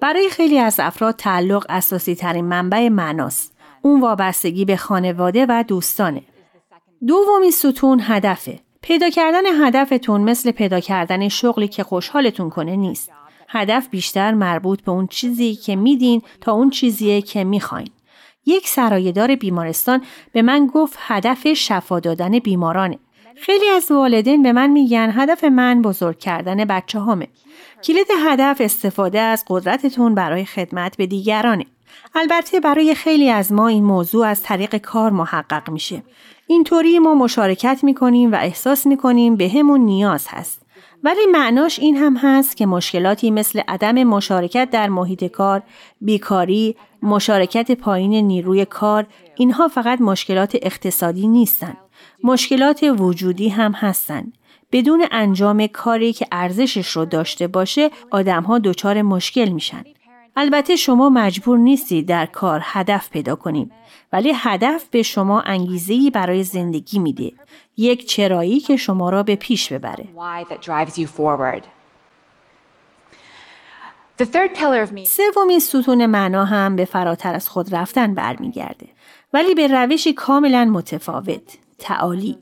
برای 0.00 0.30
خیلی 0.30 0.58
از 0.58 0.80
افراد 0.80 1.16
تعلق 1.16 1.66
اساسی 1.68 2.14
ترین 2.14 2.44
منبع 2.44 2.88
معناست. 2.88 3.55
اون 3.86 4.00
وابستگی 4.00 4.64
به 4.64 4.76
خانواده 4.76 5.46
و 5.48 5.64
دوستانه. 5.68 6.22
دومی 7.06 7.50
ستون 7.50 8.00
هدفه. 8.02 8.60
پیدا 8.82 9.10
کردن 9.10 9.66
هدفتون 9.66 10.20
مثل 10.20 10.50
پیدا 10.50 10.80
کردن 10.80 11.28
شغلی 11.28 11.68
که 11.68 11.82
خوشحالتون 11.82 12.50
کنه 12.50 12.76
نیست. 12.76 13.12
هدف 13.48 13.88
بیشتر 13.88 14.34
مربوط 14.34 14.82
به 14.82 14.92
اون 14.92 15.06
چیزی 15.06 15.54
که 15.54 15.76
میدین 15.76 16.22
تا 16.40 16.52
اون 16.52 16.70
چیزیه 16.70 17.22
که 17.22 17.44
می‌خواین. 17.44 17.90
یک 18.46 18.68
سرایدار 18.68 19.34
بیمارستان 19.34 20.02
به 20.32 20.42
من 20.42 20.66
گفت 20.74 20.98
هدف 21.00 21.52
شفا 21.52 22.00
دادن 22.00 22.38
بیمارانه. 22.38 22.98
خیلی 23.36 23.68
از 23.68 23.90
والدین 23.90 24.42
به 24.42 24.52
من 24.52 24.70
میگن 24.70 25.10
هدف 25.12 25.44
من 25.44 25.82
بزرگ 25.82 26.18
کردن 26.18 26.64
بچه 26.64 27.00
همه. 27.00 27.28
کلید 27.84 28.06
هدف 28.24 28.60
استفاده 28.60 29.20
از 29.20 29.44
قدرتتون 29.48 30.14
برای 30.14 30.44
خدمت 30.44 30.96
به 30.96 31.06
دیگرانه. 31.06 31.66
البته 32.14 32.60
برای 32.60 32.94
خیلی 32.94 33.30
از 33.30 33.52
ما 33.52 33.68
این 33.68 33.84
موضوع 33.84 34.26
از 34.26 34.42
طریق 34.42 34.76
کار 34.76 35.10
محقق 35.10 35.70
میشه. 35.70 36.02
اینطوری 36.46 36.98
ما 36.98 37.14
مشارکت 37.14 37.80
می‌کنیم 37.82 38.32
و 38.32 38.34
احساس 38.34 38.86
می‌کنیم 38.86 39.36
به 39.36 39.48
همون 39.48 39.80
نیاز 39.80 40.26
هست. 40.28 40.62
ولی 41.04 41.26
معناش 41.32 41.78
این 41.78 41.96
هم 41.96 42.16
هست 42.16 42.56
که 42.56 42.66
مشکلاتی 42.66 43.30
مثل 43.30 43.60
عدم 43.68 44.04
مشارکت 44.04 44.68
در 44.70 44.88
محیط 44.88 45.24
کار، 45.24 45.62
بیکاری، 46.00 46.76
مشارکت 47.02 47.72
پایین 47.72 48.14
نیروی 48.14 48.64
کار، 48.64 49.06
اینها 49.36 49.68
فقط 49.68 50.00
مشکلات 50.00 50.56
اقتصادی 50.62 51.28
نیستند. 51.28 51.76
مشکلات 52.24 52.82
وجودی 52.98 53.48
هم 53.48 53.72
هستند. 53.72 54.32
بدون 54.72 55.06
انجام 55.10 55.66
کاری 55.66 56.12
که 56.12 56.26
ارزشش 56.32 56.88
رو 56.88 57.04
داشته 57.04 57.46
باشه 57.46 57.90
آدمها 58.10 58.58
دچار 58.58 59.02
مشکل 59.02 59.48
میشن. 59.48 59.84
البته 60.36 60.76
شما 60.76 61.08
مجبور 61.08 61.58
نیستید 61.58 62.08
در 62.08 62.26
کار 62.26 62.60
هدف 62.64 63.10
پیدا 63.10 63.36
کنید 63.36 63.72
ولی 64.12 64.32
هدف 64.34 64.84
به 64.90 65.02
شما 65.02 65.40
انگیزه‌ای 65.40 66.10
برای 66.10 66.44
زندگی 66.44 66.98
میده. 66.98 67.32
یک 67.76 68.08
چرایی 68.08 68.60
که 68.60 68.76
شما 68.76 69.10
را 69.10 69.22
به 69.22 69.36
پیش 69.36 69.72
ببره. 69.72 70.08
سومین 75.04 75.58
ستون 75.58 76.06
معنا 76.06 76.44
هم 76.44 76.76
به 76.76 76.84
فراتر 76.84 77.34
از 77.34 77.48
خود 77.48 77.74
رفتن 77.74 78.14
برمیگرده 78.14 78.86
ولی 79.32 79.54
به 79.54 79.66
روشی 79.66 80.12
کاملا 80.12 80.64
متفاوت 80.64 81.58
تعالی. 81.78 82.38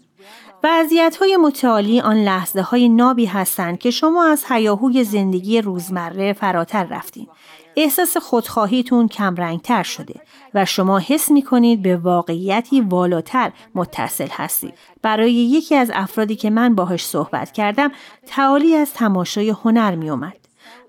وضعیت 0.64 1.16
های 1.16 1.36
متعالی 1.36 2.00
آن 2.00 2.16
لحظه 2.16 2.60
های 2.62 2.88
نابی 2.88 3.26
هستند 3.26 3.78
که 3.78 3.90
شما 3.90 4.24
از 4.24 4.44
حیاهوی 4.44 5.04
زندگی 5.04 5.60
روزمره 5.60 6.32
فراتر 6.32 6.84
رفتین 6.84 7.28
احساس 7.76 8.16
خودخواهیتون 8.16 9.08
کمرنگتر 9.08 9.82
شده 9.82 10.20
و 10.54 10.64
شما 10.64 10.98
حس 10.98 11.30
می 11.30 11.42
کنید 11.42 11.82
به 11.82 11.96
واقعیتی 11.96 12.80
والاتر 12.80 13.52
متصل 13.74 14.28
هستید. 14.30 14.74
برای 15.02 15.32
یکی 15.32 15.74
از 15.74 15.90
افرادی 15.94 16.36
که 16.36 16.50
من 16.50 16.74
باهاش 16.74 17.06
صحبت 17.06 17.52
کردم 17.52 17.92
تعالی 18.26 18.74
از 18.74 18.92
تماشای 18.92 19.50
هنر 19.50 19.94
می 19.94 20.10
اومد. 20.10 20.36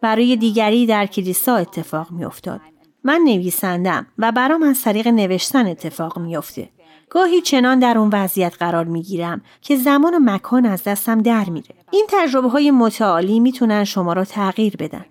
برای 0.02 0.36
دیگری 0.36 0.86
در 0.86 1.06
کلیسا 1.06 1.56
اتفاق 1.56 2.12
می 2.12 2.26
افتاد. 2.26 2.62
من 3.04 3.22
نویسندم 3.26 4.08
و 4.18 4.32
برام 4.32 4.64
از 4.64 4.82
طریق 4.82 5.08
نوشتن 5.08 5.68
اتفاق 5.68 6.20
میافته. 6.20 6.70
گاهی 7.10 7.42
چنان 7.42 7.80
در 7.80 7.98
اون 7.98 8.10
وضعیت 8.14 8.56
قرار 8.60 8.86
می‌گیرم 8.86 9.42
که 9.62 9.76
زمان 9.76 10.14
و 10.14 10.20
مکان 10.22 10.66
از 10.66 10.84
دستم 10.84 11.22
در 11.22 11.50
میره. 11.50 11.76
این 11.92 12.06
تجربه 12.10 12.50
های 12.50 12.72
متعالی 12.72 13.40
می‌تونن 13.40 13.84
شما 13.84 14.14
را 14.14 14.26
تغییر 14.26 14.76
بدن. 14.76 15.06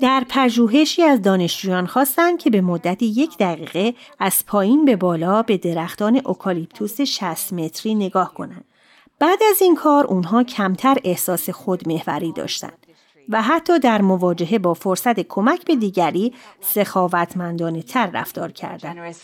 در 0.00 0.24
پژوهشی 0.28 1.02
از 1.02 1.22
دانشجویان 1.22 1.86
خواستند 1.86 2.38
که 2.38 2.50
به 2.50 2.60
مدت 2.60 3.02
یک 3.02 3.38
دقیقه 3.38 3.94
از 4.18 4.46
پایین 4.46 4.84
به 4.84 4.96
بالا 4.96 5.42
به 5.42 5.56
درختان 5.56 6.20
اوکالیپتوس 6.24 7.00
60 7.00 7.52
متری 7.52 7.94
نگاه 7.94 8.34
کنند. 8.34 8.64
بعد 9.18 9.38
از 9.50 9.62
این 9.62 9.74
کار 9.74 10.06
اونها 10.06 10.42
کمتر 10.42 10.96
احساس 11.04 11.50
خودمحوری 11.50 12.32
داشتند. 12.32 12.86
و 13.28 13.42
حتی 13.42 13.78
در 13.78 14.02
مواجهه 14.02 14.58
با 14.58 14.74
فرصت 14.74 15.20
کمک 15.20 15.64
به 15.64 15.76
دیگری 15.76 16.34
سخاوتمندانه 16.60 17.82
تر 17.82 18.06
رفتار 18.06 18.52
کردند. 18.52 19.14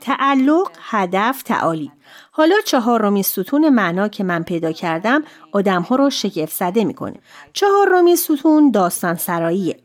تعلق، 0.00 0.70
هدف، 0.80 1.42
تعالی. 1.42 1.92
حالا 2.36 2.56
چهارمین 2.64 3.22
ستون 3.22 3.68
معنا 3.68 4.08
که 4.08 4.24
من 4.24 4.42
پیدا 4.42 4.72
کردم 4.72 5.22
آدم 5.52 5.82
ها 5.82 5.96
رو 5.96 6.10
شگفت 6.10 6.56
زده 6.56 6.84
می‌کنه. 6.84 7.14
چهارمین 7.52 8.16
ستون 8.16 8.70
داستان 8.70 9.14
سراییه. 9.14 9.76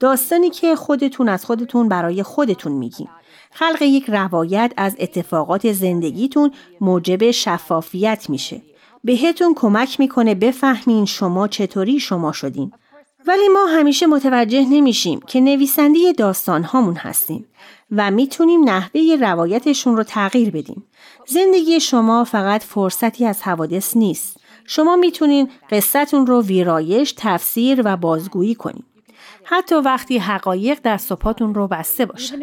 داستانی 0.00 0.50
که 0.50 0.76
خودتون 0.76 1.28
از 1.28 1.44
خودتون 1.44 1.88
برای 1.88 2.22
خودتون 2.22 2.72
میگین. 2.72 3.08
خلق 3.50 3.82
یک 3.82 4.04
روایت 4.08 4.72
از 4.76 4.96
اتفاقات 4.98 5.72
زندگیتون 5.72 6.52
موجب 6.80 7.30
شفافیت 7.30 8.30
میشه. 8.30 8.62
بهتون 9.04 9.54
کمک 9.54 10.00
می‌کنه 10.00 10.34
بفهمین 10.34 11.04
شما 11.04 11.48
چطوری 11.48 12.00
شما 12.00 12.32
شدین. 12.32 12.72
ولی 13.26 13.48
ما 13.48 13.66
همیشه 13.66 14.06
متوجه 14.06 14.66
نمیشیم 14.70 15.20
که 15.20 15.40
نویسنده 15.40 16.12
داستان 16.12 16.62
هامون 16.62 16.96
هستیم 16.96 17.46
و 17.90 18.10
می‌تونیم 18.10 18.64
نحوه 18.64 19.16
روایتشون 19.20 19.96
رو 19.96 20.02
تغییر 20.02 20.50
بدیم. 20.50 20.84
زندگی 21.26 21.80
شما 21.80 22.24
فقط 22.24 22.62
فرصتی 22.62 23.26
از 23.26 23.42
حوادث 23.42 23.96
نیست. 23.96 24.40
شما 24.66 24.96
می‌تونین 24.96 25.50
قصتون 25.70 26.26
رو 26.26 26.42
ویرایش، 26.42 27.14
تفسیر 27.16 27.82
و 27.84 27.96
بازگویی 27.96 28.54
کنید. 28.54 28.84
حتی 29.44 29.74
وقتی 29.74 30.18
حقایق 30.18 30.78
در 30.82 30.96
صفاتون 30.96 31.54
رو 31.54 31.68
بسته 31.68 32.06
باشه. 32.06 32.36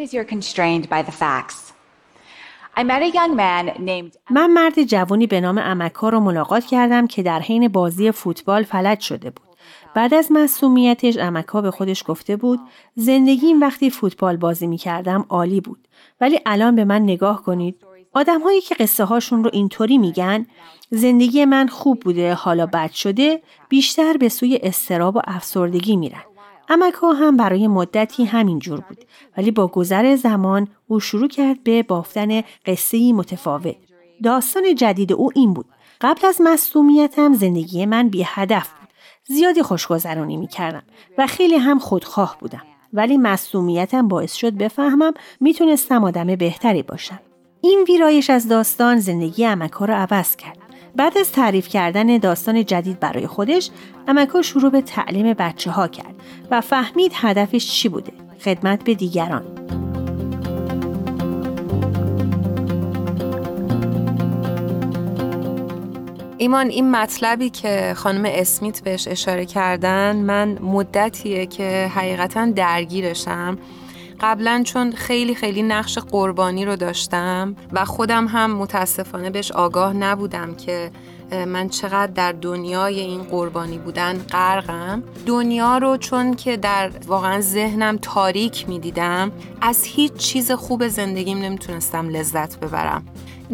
من 4.30 4.50
مرد 4.50 4.82
جوانی 4.82 5.26
به 5.26 5.40
نام 5.40 5.58
امکا 5.58 6.08
رو 6.08 6.20
ملاقات 6.20 6.64
کردم 6.64 7.06
که 7.06 7.22
در 7.22 7.40
حین 7.40 7.68
بازی 7.68 8.10
فوتبال 8.10 8.62
فلج 8.62 9.00
شده 9.00 9.30
بود. 9.30 9.53
بعد 9.94 10.14
از 10.14 10.28
مسئولیتش 10.30 11.18
امکا 11.18 11.60
به 11.60 11.70
خودش 11.70 12.04
گفته 12.06 12.36
بود 12.36 12.60
زندگیم 12.96 13.60
وقتی 13.60 13.90
فوتبال 13.90 14.36
بازی 14.36 14.66
می 14.66 14.78
کردم 14.78 15.26
عالی 15.28 15.60
بود. 15.60 15.88
ولی 16.20 16.40
الان 16.46 16.76
به 16.76 16.84
من 16.84 17.02
نگاه 17.02 17.42
کنید. 17.42 17.76
آدم 18.12 18.40
هایی 18.40 18.60
که 18.60 18.74
قصه 18.74 19.04
هاشون 19.04 19.44
رو 19.44 19.50
اینطوری 19.52 19.98
میگن 19.98 20.46
زندگی 20.90 21.44
من 21.44 21.66
خوب 21.68 22.00
بوده 22.00 22.34
حالا 22.34 22.66
بد 22.66 22.90
شده 22.90 23.42
بیشتر 23.68 24.16
به 24.16 24.28
سوی 24.28 24.60
استراب 24.62 25.16
و 25.16 25.20
افسردگی 25.24 25.96
میرن. 25.96 26.22
امکا 26.68 27.12
هم 27.12 27.36
برای 27.36 27.68
مدتی 27.68 28.24
همین 28.24 28.58
جور 28.58 28.80
بود 28.80 29.04
ولی 29.36 29.50
با 29.50 29.66
گذر 29.66 30.16
زمان 30.16 30.68
او 30.88 31.00
شروع 31.00 31.28
کرد 31.28 31.64
به 31.64 31.82
بافتن 31.82 32.42
قصه 32.66 33.12
متفاوت. 33.12 33.76
داستان 34.22 34.74
جدید 34.74 35.12
او 35.12 35.30
این 35.34 35.54
بود. 35.54 35.66
قبل 36.00 36.26
از 36.26 36.40
مصومیتم 36.40 37.34
زندگی 37.34 37.86
من 37.86 38.08
بی 38.08 38.22
هدف 38.26 38.68
بود. 38.68 38.83
زیادی 39.26 39.62
خوشگذرانی 39.62 40.36
می 40.36 40.46
کردم 40.46 40.82
و 41.18 41.26
خیلی 41.26 41.56
هم 41.56 41.78
خودخواه 41.78 42.36
بودم. 42.40 42.62
ولی 42.92 43.18
مصومیتم 43.18 44.08
باعث 44.08 44.32
شد 44.32 44.52
بفهمم 44.52 45.12
می‌تونستم 45.40 46.04
آدم 46.04 46.36
بهتری 46.36 46.82
باشم. 46.82 47.20
این 47.60 47.84
ویرایش 47.88 48.30
از 48.30 48.48
داستان 48.48 48.98
زندگی 48.98 49.46
امکا 49.46 49.84
را 49.84 49.96
عوض 49.96 50.36
کرد. 50.36 50.58
بعد 50.96 51.18
از 51.18 51.32
تعریف 51.32 51.68
کردن 51.68 52.18
داستان 52.18 52.64
جدید 52.64 53.00
برای 53.00 53.26
خودش 53.26 53.70
امکا 54.08 54.42
شروع 54.42 54.70
به 54.70 54.80
تعلیم 54.80 55.32
بچه 55.32 55.70
ها 55.70 55.88
کرد 55.88 56.14
و 56.50 56.60
فهمید 56.60 57.12
هدفش 57.14 57.70
چی 57.70 57.88
بوده 57.88 58.12
خدمت 58.44 58.84
به 58.84 58.94
دیگران 58.94 59.44
ایمان 66.38 66.68
این 66.68 66.90
مطلبی 66.90 67.50
که 67.50 67.94
خانم 67.96 68.22
اسمیت 68.26 68.82
بهش 68.82 69.08
اشاره 69.08 69.46
کردن 69.46 70.16
من 70.16 70.58
مدتیه 70.62 71.46
که 71.46 71.90
حقیقتا 71.94 72.46
درگیرشم. 72.46 73.58
قبلا 74.20 74.62
چون 74.66 74.92
خیلی 74.92 75.34
خیلی 75.34 75.62
نقش 75.62 75.98
قربانی 75.98 76.64
رو 76.64 76.76
داشتم 76.76 77.56
و 77.72 77.84
خودم 77.84 78.26
هم 78.26 78.56
متاسفانه 78.56 79.30
بهش 79.30 79.52
آگاه 79.52 79.92
نبودم 79.92 80.54
که 80.54 80.90
من 81.46 81.68
چقدر 81.68 82.12
در 82.12 82.32
دنیای 82.32 83.00
این 83.00 83.22
قربانی 83.22 83.78
بودن 83.78 84.18
غرقم. 84.18 85.02
دنیا 85.26 85.78
رو 85.78 85.96
چون 85.96 86.34
که 86.34 86.56
در 86.56 86.90
واقعا 87.06 87.40
ذهنم 87.40 87.98
تاریک 88.02 88.68
می‌دیدم 88.68 89.32
از 89.60 89.84
هیچ 89.84 90.12
چیز 90.12 90.52
خوب 90.52 90.88
زندگیم 90.88 91.38
نمی‌تونستم 91.38 92.08
لذت 92.08 92.60
ببرم. 92.60 93.06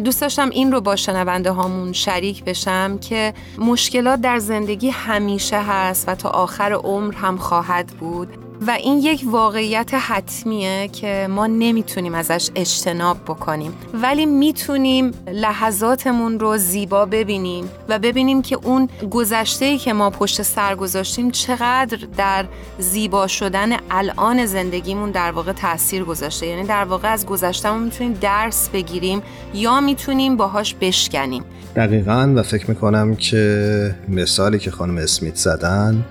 دوست 0.03 0.21
داشتم 0.21 0.49
این 0.49 0.71
رو 0.71 0.81
با 0.81 0.95
شنونده 0.95 1.51
هامون 1.51 1.93
شریک 1.93 2.43
بشم 2.43 2.97
که 2.97 3.33
مشکلات 3.57 4.21
در 4.21 4.39
زندگی 4.39 4.89
همیشه 4.89 5.61
هست 5.61 6.09
و 6.09 6.15
تا 6.15 6.29
آخر 6.29 6.73
عمر 6.73 7.13
هم 7.15 7.37
خواهد 7.37 7.87
بود. 7.87 8.50
و 8.67 8.71
این 8.71 8.97
یک 8.97 9.23
واقعیت 9.25 9.93
حتمیه 9.93 10.87
که 10.87 11.27
ما 11.29 11.47
نمی‌تونیم 11.47 12.15
ازش 12.15 12.49
اجتناب 12.55 13.17
بکنیم. 13.27 13.73
ولی 13.93 14.25
می‌تونیم 14.25 15.11
لحظاتمون 15.27 16.39
رو 16.39 16.57
زیبا 16.57 17.05
ببینیم 17.05 17.69
و 17.89 17.99
ببینیم 17.99 18.41
که 18.41 18.59
اون 18.63 18.89
گذشته 19.11 19.77
که 19.77 19.93
ما 19.93 20.09
پشت 20.09 20.41
سر 20.41 20.75
گذاشتیم 20.75 21.31
چقدر 21.31 21.97
در 22.17 22.45
زیبا 22.79 23.27
شدن 23.27 23.69
الان 23.91 24.45
زندگیمون 24.45 25.11
در 25.11 25.31
واقع 25.31 25.51
تاثیر 25.51 26.03
گذاشته. 26.03 26.47
یعنی 26.47 26.63
در 26.63 26.83
واقع 26.83 27.13
از 27.13 27.25
گذشتهمون 27.25 27.83
می‌تونیم 27.83 28.13
درس 28.13 28.69
بگیریم 28.69 29.21
یا 29.53 29.81
می‌تونیم 29.81 30.37
باهاش 30.37 30.75
بشکنیم. 30.81 31.43
دقیقا 31.75 32.33
و 32.35 32.43
فکر 32.43 32.69
می‌کنم 32.69 33.15
که 33.15 33.95
مثالی 34.09 34.59
که 34.59 34.71
خانم 34.71 34.97
اسمیت 34.97 35.35
زدن 35.35 36.05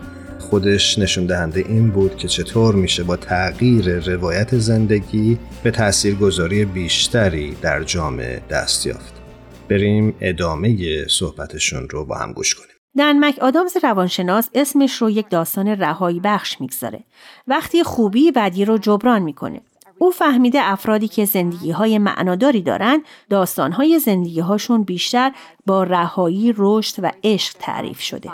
خودش 0.51 0.99
نشون 0.99 1.27
دهنده 1.27 1.61
این 1.61 1.91
بود 1.91 2.17
که 2.17 2.29
چطور 2.29 2.75
میشه 2.75 3.03
با 3.03 3.17
تغییر 3.17 3.99
روایت 3.99 4.59
زندگی 4.59 5.39
به 5.63 5.71
تاثیرگذاری 5.71 6.65
بیشتری 6.65 7.57
در 7.63 7.83
جامعه 7.83 8.43
دست 8.51 8.87
یافت. 8.87 9.15
بریم 9.69 10.15
ادامه 10.21 11.07
صحبتشون 11.09 11.89
رو 11.89 12.05
با 12.05 12.15
هم 12.15 12.33
گوش 12.33 12.55
کنیم. 12.55 12.69
دن 12.99 13.19
مک 13.19 13.39
آدامز 13.39 13.77
روانشناس 13.83 14.51
اسمش 14.55 15.03
رو 15.03 15.11
یک 15.11 15.29
داستان 15.31 15.69
رهایی 15.69 16.21
بخش 16.21 16.61
می‌گذاره. 16.61 17.05
وقتی 17.47 17.83
خوبی 17.83 18.31
بدی 18.31 18.65
رو 18.65 18.79
جبران 18.79 19.23
می‌کنه. 19.23 19.61
او 19.99 20.11
فهمیده 20.11 20.59
افرادی 20.63 21.09
که 21.09 21.25
زندگی 21.25 21.71
های 21.71 21.99
معناداری 21.99 22.63
دارن 22.63 23.03
داستان 23.31 23.73
های 23.73 23.99
زندگی 23.99 24.41
هاشون 24.41 24.83
بیشتر 24.83 25.33
با 25.67 25.85
رهایی، 25.85 26.55
رشد 26.57 26.95
و 27.05 27.13
عشق 27.25 27.57
تعریف 27.59 28.01
شده. 28.01 28.31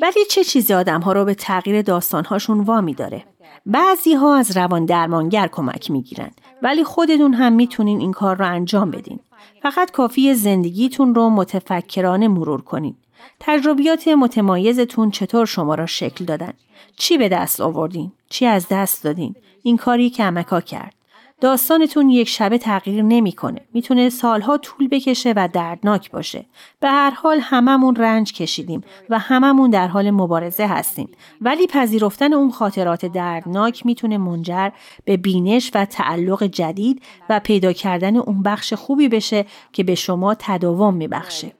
ولی 0.00 0.24
چه 0.30 0.44
چیزی 0.44 0.74
آدم 0.74 1.00
ها 1.00 1.12
رو 1.12 1.24
به 1.24 1.34
تغییر 1.34 1.82
داستان 1.82 2.24
هاشون 2.24 2.60
وامی 2.60 2.94
داره؟ 2.94 3.24
بعضی 3.66 4.14
ها 4.14 4.36
از 4.36 4.56
روان 4.56 4.84
درمانگر 4.84 5.46
کمک 5.46 5.90
می‌گیرن 5.90 6.30
ولی 6.62 6.84
خودتون 6.84 7.34
هم 7.34 7.52
می‌تونین 7.52 8.00
این 8.00 8.12
کار 8.12 8.36
رو 8.36 8.46
انجام 8.46 8.90
بدین. 8.90 9.20
فقط 9.62 9.90
کافی 9.90 10.34
زندگیتون 10.34 11.14
رو 11.14 11.30
متفکرانه 11.30 12.28
مرور 12.28 12.60
کنین. 12.60 12.94
تجربیات 13.40 14.08
متمایزتون 14.08 15.10
چطور 15.10 15.46
شما 15.46 15.74
را 15.74 15.86
شکل 15.86 16.24
دادن؟ 16.24 16.52
چی 16.96 17.18
به 17.18 17.28
دست 17.28 17.60
آوردین؟ 17.60 18.12
چی 18.28 18.46
از 18.46 18.66
دست 18.70 19.04
دادین؟ 19.04 19.34
این 19.62 19.76
کاری 19.76 20.10
که 20.10 20.24
امکا 20.24 20.60
کرد. 20.60 20.95
داستانتون 21.40 22.10
یک 22.10 22.28
شبه 22.28 22.58
تغییر 22.58 23.02
نمی‌کنه. 23.02 23.60
می‌تونه 23.74 24.08
سالها 24.08 24.58
طول 24.58 24.88
بکشه 24.88 25.32
و 25.36 25.48
دردناک 25.52 26.10
باشه. 26.10 26.46
به 26.80 26.88
هر 26.88 27.10
حال 27.10 27.38
هممون 27.40 27.96
رنج 27.96 28.32
کشیدیم 28.32 28.84
و 29.10 29.18
هممون 29.18 29.70
در 29.70 29.88
حال 29.88 30.10
مبارزه 30.10 30.66
هستیم. 30.66 31.08
ولی 31.40 31.66
پذیرفتن 31.66 32.32
اون 32.32 32.50
خاطرات 32.50 33.06
دردناک 33.06 33.86
می‌تونه 33.86 34.18
منجر 34.18 34.70
به 35.04 35.16
بینش 35.16 35.70
و 35.74 35.84
تعلق 35.84 36.42
جدید 36.42 37.02
و 37.28 37.40
پیدا 37.40 37.72
کردن 37.72 38.16
اون 38.16 38.42
بخش 38.42 38.72
خوبی 38.72 39.08
بشه 39.08 39.46
که 39.72 39.84
به 39.84 39.94
شما 39.94 40.34
تداوم 40.38 40.94
میبخشه. 40.94 41.52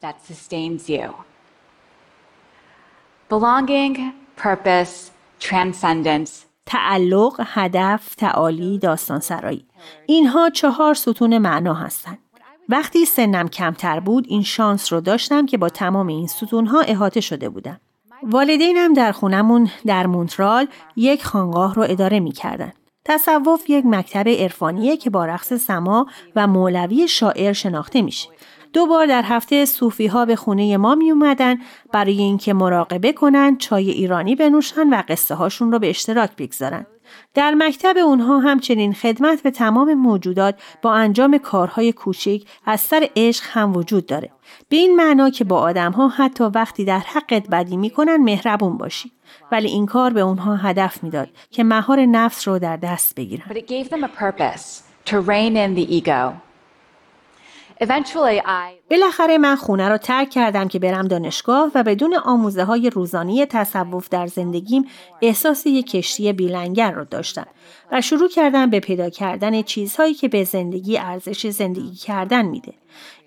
Belonging, 3.30 3.98
purpose, 4.42 5.10
transcendence 5.40 6.45
تعلق، 6.66 7.40
هدف، 7.46 8.14
تعالی، 8.14 8.78
داستان 8.78 9.20
سرایی. 9.20 9.66
اینها 10.06 10.50
چهار 10.50 10.94
ستون 10.94 11.38
معنا 11.38 11.74
هستند. 11.74 12.18
وقتی 12.68 13.04
سنم 13.04 13.48
کمتر 13.48 14.00
بود 14.00 14.24
این 14.28 14.42
شانس 14.42 14.92
رو 14.92 15.00
داشتم 15.00 15.46
که 15.46 15.58
با 15.58 15.68
تمام 15.68 16.06
این 16.06 16.26
ستونها 16.26 16.80
احاطه 16.80 17.20
شده 17.20 17.48
بودم. 17.48 17.80
والدینم 18.22 18.92
در 18.92 19.12
خونمون 19.12 19.70
در 19.86 20.06
مونترال 20.06 20.66
یک 20.96 21.24
خانقاه 21.24 21.74
رو 21.74 21.82
اداره 21.82 22.20
می 22.20 22.32
کردن. 22.32 22.72
تصوف 23.04 23.70
یک 23.70 23.86
مکتب 23.86 24.28
عرفانیه 24.28 24.96
که 24.96 25.10
با 25.10 25.26
رقص 25.26 25.52
سما 25.52 26.06
و 26.36 26.46
مولوی 26.46 27.08
شاعر 27.08 27.52
شناخته 27.52 28.02
میشه. 28.02 28.28
دو 28.76 28.86
بار 28.86 29.06
در 29.06 29.22
هفته 29.22 29.64
صوفی 29.64 30.06
ها 30.06 30.24
به 30.24 30.36
خونه 30.36 30.76
ما 30.76 30.94
می 30.94 31.10
اومدن 31.10 31.56
برای 31.92 32.18
اینکه 32.18 32.54
مراقبه 32.54 33.12
کنن 33.12 33.56
چای 33.56 33.90
ایرانی 33.90 34.34
بنوشن 34.34 34.88
و 34.88 35.02
قصه 35.08 35.34
هاشون 35.34 35.72
رو 35.72 35.78
به 35.78 35.90
اشتراک 35.90 36.30
بگذارن. 36.38 36.86
در 37.34 37.54
مکتب 37.54 37.96
اونها 37.96 38.38
همچنین 38.38 38.92
خدمت 38.92 39.42
به 39.42 39.50
تمام 39.50 39.94
موجودات 39.94 40.54
با 40.82 40.94
انجام 40.94 41.38
کارهای 41.38 41.92
کوچک 41.92 42.42
از 42.66 42.80
سر 42.80 43.08
عشق 43.16 43.44
هم 43.46 43.76
وجود 43.76 44.06
داره. 44.06 44.30
به 44.68 44.76
این 44.76 44.96
معنا 44.96 45.30
که 45.30 45.44
با 45.44 45.60
آدم 45.60 45.92
ها 45.92 46.08
حتی 46.08 46.44
وقتی 46.44 46.84
در 46.84 46.98
حقت 46.98 47.48
بدی 47.48 47.76
می‌کنن 47.76 48.16
مهربون 48.16 48.76
باشی. 48.76 49.12
ولی 49.52 49.68
این 49.68 49.86
کار 49.86 50.12
به 50.12 50.20
اونها 50.20 50.56
هدف 50.56 51.04
می‌داد 51.04 51.28
که 51.50 51.64
مهار 51.64 52.06
نفس 52.06 52.48
رو 52.48 52.58
در 52.58 52.76
دست 52.76 53.14
بگیرن. 53.14 53.44
بالاخره 58.90 59.38
من 59.38 59.56
خونه 59.56 59.88
را 59.88 59.98
ترک 59.98 60.30
کردم 60.30 60.68
که 60.68 60.78
برم 60.78 61.08
دانشگاه 61.08 61.70
و 61.74 61.82
بدون 61.82 62.14
آموزه 62.14 62.64
های 62.64 62.90
روزانی 62.90 63.46
تصوف 63.46 64.08
در 64.08 64.26
زندگیم 64.26 64.84
احساس 65.22 65.66
یک 65.66 65.90
کشتی 65.90 66.32
بیلنگر 66.32 66.92
را 66.92 67.04
داشتم 67.04 67.46
و 67.92 68.00
شروع 68.00 68.28
کردم 68.28 68.70
به 68.70 68.80
پیدا 68.80 69.10
کردن 69.10 69.62
چیزهایی 69.62 70.14
که 70.14 70.28
به 70.28 70.44
زندگی 70.44 70.98
ارزش 70.98 71.46
زندگی 71.46 71.94
کردن 71.94 72.46
میده. 72.46 72.72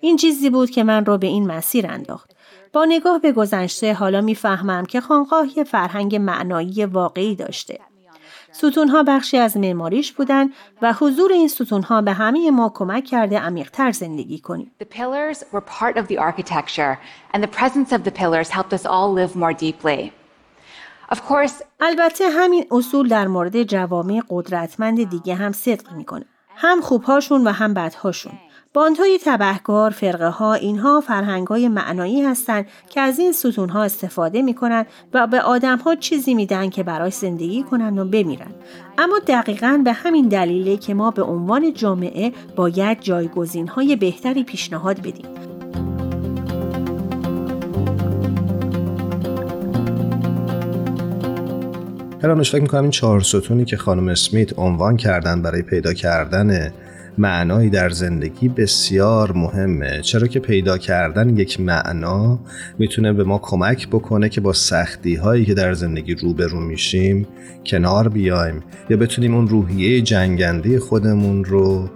این 0.00 0.16
چیزی 0.16 0.50
بود 0.50 0.70
که 0.70 0.84
من 0.84 1.04
را 1.04 1.16
به 1.16 1.26
این 1.26 1.46
مسیر 1.46 1.86
انداخت. 1.86 2.30
با 2.72 2.84
نگاه 2.84 3.18
به 3.18 3.32
گذشته 3.32 3.94
حالا 3.94 4.20
می‌فهمم 4.20 4.86
که 4.86 5.00
خانقاه 5.00 5.58
یه 5.58 5.64
فرهنگ 5.64 6.16
معنایی 6.16 6.84
واقعی 6.84 7.34
داشته. 7.34 7.78
ستونها 8.52 9.02
بخشی 9.02 9.38
از 9.38 9.56
معماریش 9.56 10.12
بودند 10.12 10.52
و 10.82 10.92
حضور 10.92 11.32
این 11.32 11.48
ستونها 11.48 12.02
به 12.02 12.12
همه 12.12 12.50
ما 12.50 12.72
کمک 12.74 13.04
کرده 13.04 13.38
عمیقتر 13.38 13.90
زندگی 13.90 14.38
کنیم. 14.38 14.70
The 14.82 14.86
pillars 14.86 15.38
were 15.38 15.60
part 15.60 15.96
of 15.96 16.06
the 16.06 16.18
architecture 16.18 16.96
and 17.34 17.42
the 17.42 17.58
presence 17.58 17.92
of 17.92 18.04
the 18.04 18.10
pillars 18.10 18.48
helped 18.48 18.72
us 18.72 18.84
all 18.84 19.12
live 19.14 19.36
more 19.36 19.54
deeply. 19.54 20.12
البته 21.80 22.28
همین 22.30 22.66
اصول 22.70 23.08
در 23.08 23.26
مورد 23.28 23.62
جوامع 23.62 24.20
قدرتمند 24.28 25.10
دیگه 25.10 25.34
هم 25.34 25.52
صدق 25.52 25.92
می‌کنه. 25.92 26.24
هم 26.56 26.80
خوبهاشون 26.80 27.46
و 27.46 27.50
هم 27.50 27.74
بدهاشون. 27.74 28.32
باندهای 28.74 29.18
تبهکار، 29.24 29.90
فرقه 29.90 30.28
ها، 30.28 30.54
اینها 30.54 31.00
فرهنگ 31.00 31.46
های 31.46 31.68
معنایی 31.68 32.22
هستند 32.22 32.66
که 32.88 33.00
از 33.00 33.18
این 33.18 33.32
ستون 33.32 33.68
ها 33.68 33.82
استفاده 33.82 34.42
می 34.42 34.54
کنند 34.54 34.86
و 35.14 35.26
به 35.26 35.40
آدم 35.40 35.78
ها 35.78 35.94
چیزی 35.94 36.34
میدن 36.34 36.70
که 36.70 36.82
برای 36.82 37.10
زندگی 37.10 37.62
کنند 37.62 37.98
و 37.98 38.04
بمیرن. 38.04 38.50
اما 38.98 39.18
دقیقا 39.26 39.80
به 39.84 39.92
همین 39.92 40.28
دلیله 40.28 40.76
که 40.76 40.94
ما 40.94 41.10
به 41.10 41.22
عنوان 41.22 41.74
جامعه 41.74 42.32
باید 42.56 43.00
جایگزین 43.00 43.68
های 43.68 43.96
بهتری 43.96 44.44
پیشنهاد 44.44 44.98
بدیم. 44.98 45.26
هرانوش 52.22 52.50
فکر 52.50 52.62
می‌کنم 52.62 52.82
این 52.82 52.90
چهار 52.90 53.20
ستونی 53.20 53.64
که 53.64 53.76
خانم 53.76 54.08
اسمیت 54.08 54.58
عنوان 54.58 54.96
کردن 54.96 55.42
برای 55.42 55.62
پیدا 55.62 55.92
کردن 55.92 56.72
معنایی 57.20 57.70
در 57.70 57.90
زندگی 57.90 58.48
بسیار 58.48 59.32
مهمه. 59.32 60.00
چرا 60.02 60.26
که 60.26 60.40
پیدا 60.40 60.78
کردن 60.78 61.36
یک 61.36 61.60
معنا 61.60 62.40
می‌تونه 62.78 63.12
به 63.12 63.24
ما 63.24 63.38
کمک 63.38 63.88
بکنه 63.88 64.28
که 64.28 64.40
با 64.40 64.52
سختی 64.52 65.14
هایی 65.14 65.44
که 65.44 65.54
در 65.54 65.74
زندگی 65.74 66.14
روبرو 66.14 66.60
میشیم 66.60 67.26
کنار 67.66 68.08
بیایم 68.08 68.62
یا 68.90 68.96
بتونیم 68.96 69.34
اون 69.34 69.48
روحیه 69.48 70.00
جنگنده 70.00 70.80
خودمون 70.80 71.44
رو 71.44 71.88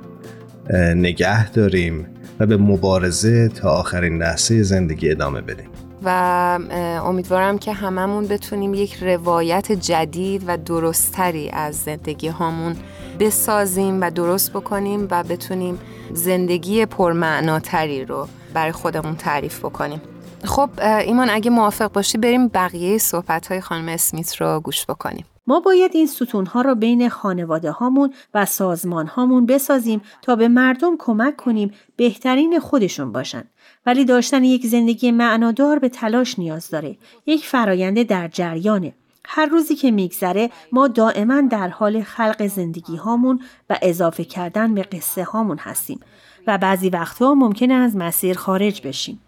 نگه 0.96 1.50
داریم 1.50 2.06
و 2.40 2.46
به 2.46 2.56
مبارزه 2.56 3.48
تا 3.48 3.70
آخرین 3.70 4.18
لحظه 4.18 4.62
زندگی 4.62 5.10
ادامه 5.10 5.40
بدیم. 5.40 5.83
و 6.04 6.58
امیدوارم 7.04 7.58
که 7.58 7.72
هممون 7.72 8.26
بتونیم 8.26 8.74
یک 8.74 8.94
روایت 9.02 9.72
جدید 9.72 10.44
و 10.46 10.56
درستتری 10.56 11.50
از 11.50 11.76
زندگی 11.76 12.28
هامون 12.28 12.76
بسازیم 13.20 14.00
و 14.00 14.10
درست 14.10 14.50
بکنیم 14.50 15.08
و 15.10 15.22
بتونیم 15.22 15.78
زندگی 16.12 16.86
پرمعناتری 16.86 18.04
رو 18.04 18.28
برای 18.54 18.72
خودمون 18.72 19.16
تعریف 19.16 19.58
بکنیم 19.58 20.02
خب 20.44 20.70
ایمان 20.80 21.30
اگه 21.30 21.50
موافق 21.50 21.92
باشی 21.92 22.18
بریم 22.18 22.48
بقیه 22.48 22.98
صحبت 22.98 23.46
های 23.46 23.60
خانم 23.60 23.88
اسمیت 23.88 24.36
رو 24.36 24.60
گوش 24.60 24.86
بکنیم 24.86 25.24
ما 25.46 25.60
باید 25.60 25.90
این 25.94 26.06
ستون 26.06 26.46
ها 26.46 26.60
را 26.60 26.74
بین 26.74 27.08
خانواده 27.08 27.70
هامون 27.70 28.14
و 28.34 28.46
سازمان 28.46 29.06
هامون 29.06 29.46
بسازیم 29.46 30.00
تا 30.22 30.36
به 30.36 30.48
مردم 30.48 30.96
کمک 30.98 31.36
کنیم 31.36 31.70
بهترین 31.96 32.60
خودشون 32.60 33.12
باشن. 33.12 33.44
ولی 33.86 34.04
داشتن 34.04 34.44
یک 34.44 34.66
زندگی 34.66 35.10
معنادار 35.10 35.78
به 35.78 35.88
تلاش 35.88 36.38
نیاز 36.38 36.70
داره. 36.70 36.96
یک 37.26 37.46
فراینده 37.46 38.04
در 38.04 38.28
جریانه. 38.28 38.92
هر 39.26 39.46
روزی 39.46 39.74
که 39.74 39.90
میگذره 39.90 40.50
ما 40.72 40.88
دائما 40.88 41.40
در 41.40 41.68
حال 41.68 42.02
خلق 42.02 42.46
زندگی 42.46 42.96
هامون 42.96 43.40
و 43.70 43.78
اضافه 43.82 44.24
کردن 44.24 44.74
به 44.74 44.82
قصه 44.82 45.24
هامون 45.24 45.58
هستیم 45.58 46.00
و 46.46 46.58
بعضی 46.58 46.88
وقتها 46.88 47.34
ممکنه 47.34 47.74
از 47.74 47.96
مسیر 47.96 48.36
خارج 48.36 48.86
بشیم. 48.86 49.20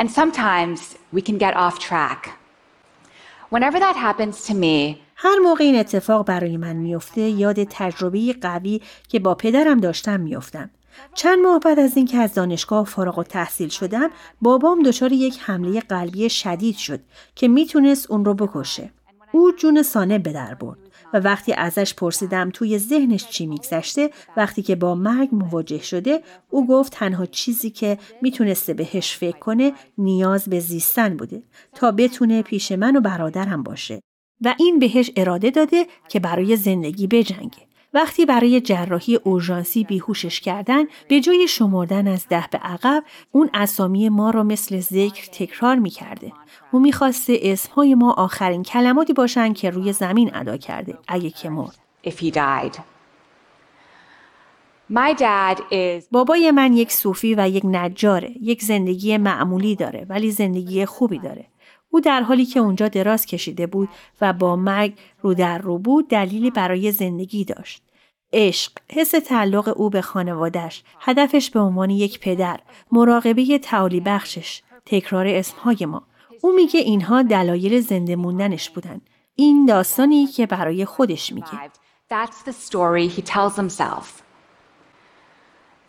And 0.00 0.08
sometimes 0.08 0.80
we 1.14 1.20
can 1.20 1.38
get 1.38 1.54
off 1.54 1.78
track. 1.78 2.30
Whenever 3.50 3.78
that 3.80 3.96
happens 3.96 4.46
to 4.46 4.54
me, 4.54 4.96
هر 5.16 5.38
موقع 5.42 5.64
این 5.64 5.76
اتفاق 5.76 6.26
برای 6.26 6.56
من 6.56 6.76
میفته 6.76 7.20
یاد 7.20 7.64
تجربه 7.64 8.34
قوی 8.40 8.80
که 9.08 9.18
با 9.18 9.34
پدرم 9.34 9.80
داشتم 9.80 10.20
میافتم. 10.20 10.70
چند 11.14 11.38
ماه 11.38 11.60
بعد 11.60 11.78
از 11.78 11.96
اینکه 11.96 12.18
از 12.18 12.34
دانشگاه 12.34 12.84
فارغ 12.84 13.18
و 13.18 13.22
تحصیل 13.22 13.68
شدم 13.68 14.10
بابام 14.40 14.82
دچار 14.82 15.12
یک 15.12 15.38
حمله 15.40 15.80
قلبی 15.80 16.30
شدید 16.30 16.76
شد 16.76 17.00
که 17.34 17.48
می‌تونست 17.48 18.10
اون 18.10 18.24
رو 18.24 18.34
بکشه. 18.34 18.90
او 19.32 19.52
جون 19.52 19.82
سانه 19.82 20.18
به 20.18 20.32
در 20.32 20.54
برد 20.54 20.78
و 21.14 21.20
وقتی 21.20 21.52
ازش 21.52 21.94
پرسیدم 21.94 22.50
توی 22.50 22.78
ذهنش 22.78 23.28
چی 23.28 23.46
میگذشته 23.46 24.10
وقتی 24.36 24.62
که 24.62 24.76
با 24.76 24.94
مرگ 24.94 25.28
مواجه 25.32 25.82
شده 25.82 26.22
او 26.50 26.66
گفت 26.66 26.92
تنها 26.92 27.26
چیزی 27.26 27.70
که 27.70 27.98
می‌تونسته 28.22 28.74
بهش 28.74 29.16
فکر 29.16 29.38
کنه 29.38 29.72
نیاز 29.98 30.44
به 30.44 30.60
زیستن 30.60 31.16
بوده 31.16 31.42
تا 31.74 31.92
بتونه 31.92 32.42
پیش 32.42 32.72
من 32.72 32.96
و 32.96 33.00
برادرم 33.00 33.62
باشه 33.62 34.00
و 34.44 34.54
این 34.58 34.78
بهش 34.78 35.10
اراده 35.16 35.50
داده 35.50 35.86
که 36.08 36.20
برای 36.20 36.56
زندگی 36.56 37.06
بجنگه 37.06 37.69
وقتی 37.94 38.26
برای 38.26 38.60
جراحی 38.60 39.16
اورژانسی 39.16 39.84
بیهوشش 39.84 40.40
کردن 40.40 40.84
به 41.08 41.20
جای 41.20 41.48
شمردن 41.48 42.08
از 42.08 42.28
ده 42.28 42.44
به 42.50 42.58
عقب 42.58 43.04
اون 43.32 43.50
اسامی 43.54 44.08
ما 44.08 44.30
را 44.30 44.42
مثل 44.42 44.80
ذکر 44.80 45.26
تکرار 45.32 45.76
می‌کرده. 45.76 46.32
او 46.72 46.80
می‌خواسته 46.80 47.38
اسمهای 47.42 47.94
ما 47.94 48.12
آخرین 48.12 48.62
کلماتی 48.62 49.12
باشن 49.12 49.52
که 49.52 49.70
روی 49.70 49.92
زمین 49.92 50.30
ادا 50.34 50.56
کرده 50.56 50.98
اگه 51.08 51.30
که 51.30 51.50
مرد. 51.50 51.78
If 52.06 52.10
he 52.10 52.30
died. 52.30 52.76
My 54.92 55.14
dad 55.14 55.58
is 55.70 56.04
بابای 56.10 56.50
من 56.50 56.72
یک 56.72 56.92
صوفی 56.92 57.34
و 57.34 57.48
یک 57.48 57.62
نجاره 57.66 58.30
یک 58.40 58.62
زندگی 58.62 59.16
معمولی 59.16 59.76
داره 59.76 60.06
ولی 60.08 60.30
زندگی 60.30 60.86
خوبی 60.86 61.18
داره. 61.18 61.46
او 61.90 62.00
در 62.00 62.22
حالی 62.22 62.46
که 62.46 62.60
اونجا 62.60 62.88
دراز 62.88 63.26
کشیده 63.26 63.66
بود 63.66 63.88
و 64.20 64.32
با 64.32 64.56
مرگ 64.56 64.94
رو 65.20 65.34
در 65.34 65.58
رو 65.58 65.78
بود 65.78 66.08
دلیلی 66.08 66.50
برای 66.50 66.92
زندگی 66.92 67.44
داشت. 67.44 67.82
عشق، 68.32 68.72
حس 68.92 69.10
تعلق 69.10 69.72
او 69.76 69.90
به 69.90 70.02
خانوادش، 70.02 70.82
هدفش 71.00 71.50
به 71.50 71.60
عنوان 71.60 71.90
یک 71.90 72.20
پدر، 72.20 72.60
مراقبه 72.92 73.58
تعالی 73.58 74.00
بخشش، 74.00 74.62
تکرار 74.86 75.26
اسمهای 75.26 75.86
ما. 75.86 76.02
او 76.42 76.52
میگه 76.52 76.80
اینها 76.80 77.22
دلایل 77.22 77.80
زنده 77.80 78.16
موندنش 78.16 78.70
بودن. 78.70 79.00
این 79.36 79.66
داستانی 79.66 80.26
که 80.26 80.46
برای 80.46 80.84
خودش 80.84 81.32
میگه. 81.32 81.70
That's 82.12 82.46
the 82.46 82.52
story 82.52 83.08
he 83.18 83.22
tells 83.22 83.56
himself. 83.56 84.29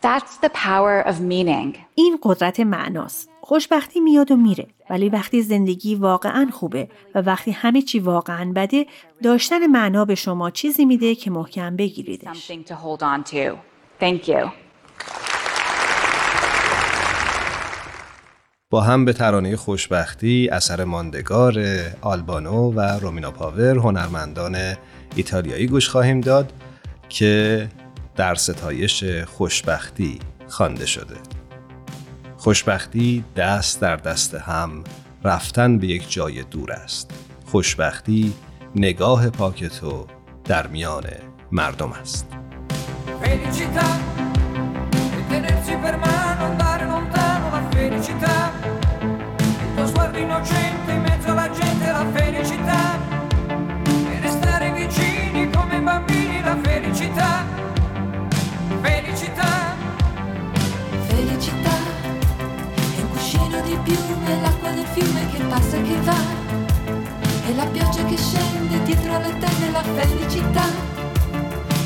That's 0.02 0.36
the 0.44 0.48
power 0.48 1.06
of 1.06 1.20
meaning. 1.20 1.78
این 1.94 2.18
قدرت 2.22 2.60
معناست. 2.60 3.28
خوشبختی 3.40 4.00
میاد 4.00 4.30
و 4.30 4.36
میره 4.36 4.66
ولی 4.90 5.08
وقتی 5.08 5.42
زندگی 5.42 5.94
واقعا 5.94 6.48
خوبه 6.52 6.88
و 7.14 7.18
وقتی 7.18 7.50
همه 7.50 7.82
چی 7.82 7.98
واقعا 7.98 8.52
بده 8.56 8.86
داشتن 9.22 9.66
معنا 9.66 10.04
به 10.04 10.14
شما 10.14 10.50
چیزی 10.50 10.84
میده 10.84 11.14
که 11.14 11.30
محکم 11.30 11.76
بگیریدش. 11.76 12.50
Something 12.50 12.68
to 12.68 12.72
hold 12.72 13.02
on 13.02 13.32
to. 13.32 13.56
Thank 14.00 14.28
you. 14.28 14.50
با 18.70 18.80
هم 18.80 19.04
به 19.04 19.12
ترانه 19.12 19.56
خوشبختی 19.56 20.48
اثر 20.52 20.84
ماندگار 20.84 21.54
آلبانو 22.00 22.72
و 22.72 22.80
رومینا 22.80 23.30
پاور 23.30 23.78
هنرمندان 23.78 24.56
ایتالیایی 25.16 25.66
گوش 25.66 25.88
خواهیم 25.88 26.20
داد 26.20 26.52
که 27.08 27.68
در 28.16 28.34
ستایش 28.34 29.04
خوشبختی 29.04 30.18
خوانده 30.48 30.86
شده. 30.86 31.16
خوشبختی 32.36 33.24
دست 33.36 33.80
در 33.80 33.96
دست 33.96 34.34
هم 34.34 34.84
رفتن 35.24 35.78
به 35.78 35.86
یک 35.86 36.12
jay 36.12 36.44
دور 36.50 36.72
است. 36.72 37.10
خوشبختی 37.46 38.32
نگاه 38.76 39.30
پاک 39.30 39.64
تو 39.64 40.06
در 40.44 40.66
میان 40.66 41.04
مردم 41.52 41.92
است. 41.92 42.26
La 67.62 67.68
pioggia 67.70 68.04
che 68.04 68.16
scende 68.16 68.82
dietro 68.82 69.18
le 69.18 69.38
tende, 69.38 69.70
la 69.70 69.82
felicità. 69.82 70.64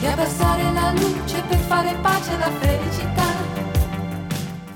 E 0.02 0.06
abbassare 0.06 0.72
la 0.72 0.92
luce 0.92 1.42
per 1.48 1.58
fare 1.68 1.94
pace, 2.02 2.36
la 2.38 2.50
felicità. 2.60 3.24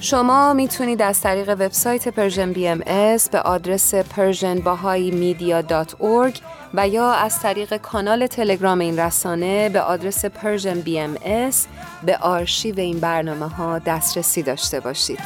شما 0.02 0.52
می‌تونید 0.52 1.02
از 1.02 1.20
طریق 1.20 1.48
وبسایت 1.48 2.08
Persian 2.08 2.52
BMS 2.52 2.78
به 3.32 3.40
آدرس 3.40 3.94
persianbahaimedia.org 3.94 6.34
و 6.74 6.88
یا 6.88 7.12
از 7.12 7.40
طریق 7.40 7.76
کانال 7.76 8.26
تلگرام 8.26 8.78
این 8.78 8.98
رسانه 8.98 9.68
به 9.68 9.80
آدرس 9.80 10.24
Persian 10.24 10.80
BMS 10.80 11.14
به 12.02 12.16
آرشیو 12.16 12.80
این 12.80 13.00
برنامه 13.00 13.48
ها 13.48 13.78
دسترسی 13.78 14.42
داشته 14.42 14.80
باشید. 14.80 15.20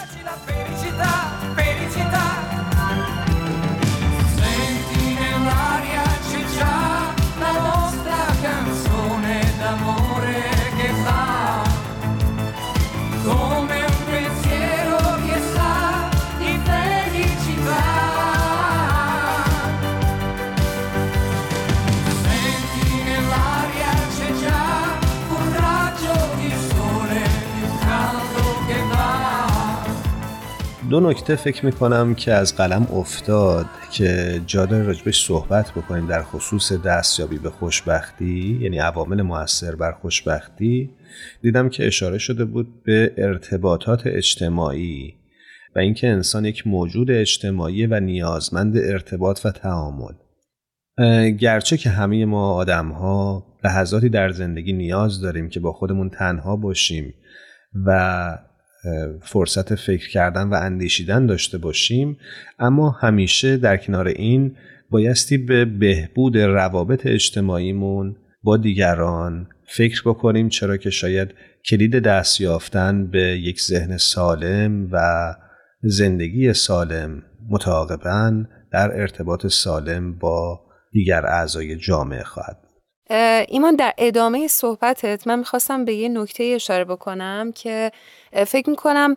دو 30.95 31.01
نکته 31.01 31.37
فکر 31.37 31.67
می‌کنم 31.67 32.15
که 32.15 32.33
از 32.33 32.57
قلم 32.57 32.87
افتاد 32.93 33.67
که 33.93 34.41
جا 34.47 34.67
داره 34.67 34.85
راجبش 34.85 35.27
صحبت 35.27 35.71
بکنیم 35.71 36.07
در 36.07 36.23
خصوص 36.23 36.73
دستیابی 36.73 37.39
به 37.39 37.51
خوشبختی 37.51 38.59
یعنی 38.63 38.79
عوامل 38.79 39.23
موثر 39.23 39.75
بر 39.75 39.93
خوشبختی. 39.93 40.91
دیدم 41.43 41.69
که 41.69 41.87
اشاره 41.87 42.19
شده 42.19 42.45
بود 42.45 42.83
به 42.85 43.15
ارتباطات 43.19 44.07
اجتماعی 44.07 45.15
و 45.77 45.79
اینکه 45.79 46.09
انسان 46.09 46.45
یک 46.45 46.67
موجود 46.67 47.11
اجتماعی 47.11 47.87
و 47.87 48.01
نیازمند 48.01 48.77
ارتباط 48.77 49.47
و 49.47 49.51
تعامل. 49.51 50.15
گرچه 51.31 51.77
که 51.77 51.91
همه 51.91 52.25
ما 52.25 52.53
آدم 52.53 52.89
ها 52.89 53.47
لحظاتی 53.65 54.09
در 54.09 54.31
زندگی 54.31 54.73
نیاز 54.73 55.21
داریم 55.21 55.49
که 55.49 55.61
با 55.61 55.73
خودمون 55.73 56.11
تنها 56.11 56.57
باشیم 56.57 57.15
و 57.87 58.39
فرصت 59.23 59.75
فکر 59.75 60.11
کردن 60.11 60.49
و 60.49 60.55
اندیشیدن 60.55 61.27
داشته 61.27 61.59
باشیم. 61.59 62.17
اما 62.59 62.91
همیشه 62.91 63.57
در 63.57 63.77
کنار 63.77 64.09
این 64.09 64.57
بایستی 64.91 65.39
به 65.39 65.65
بهبود 65.65 66.39
روابط 66.39 67.07
اجتماعیمون 67.07 68.17
با 68.43 68.57
دیگران 68.57 69.49
فکر 69.67 70.03
بکنیم 70.07 70.49
چرا 70.49 70.77
که 70.77 70.91
شاید 70.91 71.35
کلید 71.65 71.99
دست 71.99 72.41
یافتن 72.41 73.07
به 73.07 73.21
یک 73.21 73.61
ذهن 73.61 73.97
سالم 73.97 74.89
و 74.93 75.35
زندگی 75.83 76.53
سالم 76.53 77.23
متعاقبا 77.49 78.45
در 78.73 79.01
ارتباط 79.01 79.47
سالم 79.47 80.19
با 80.19 80.61
دیگر 80.93 81.27
اعضای 81.27 81.77
جامعه 81.77 82.23
خواهد 82.23 82.64
ایمان 83.11 83.77
در 83.77 83.95
ادامه 83.99 84.49
صحبتت 84.49 85.27
من 85.27 85.39
می‌خواستم 85.39 85.85
به 85.85 85.95
یه 85.95 86.09
نکته 86.09 86.45
اشاره 86.45 86.85
بکنم 86.85 87.53
که 87.53 87.93
فکر 88.47 88.71
می‌کنم 88.71 89.17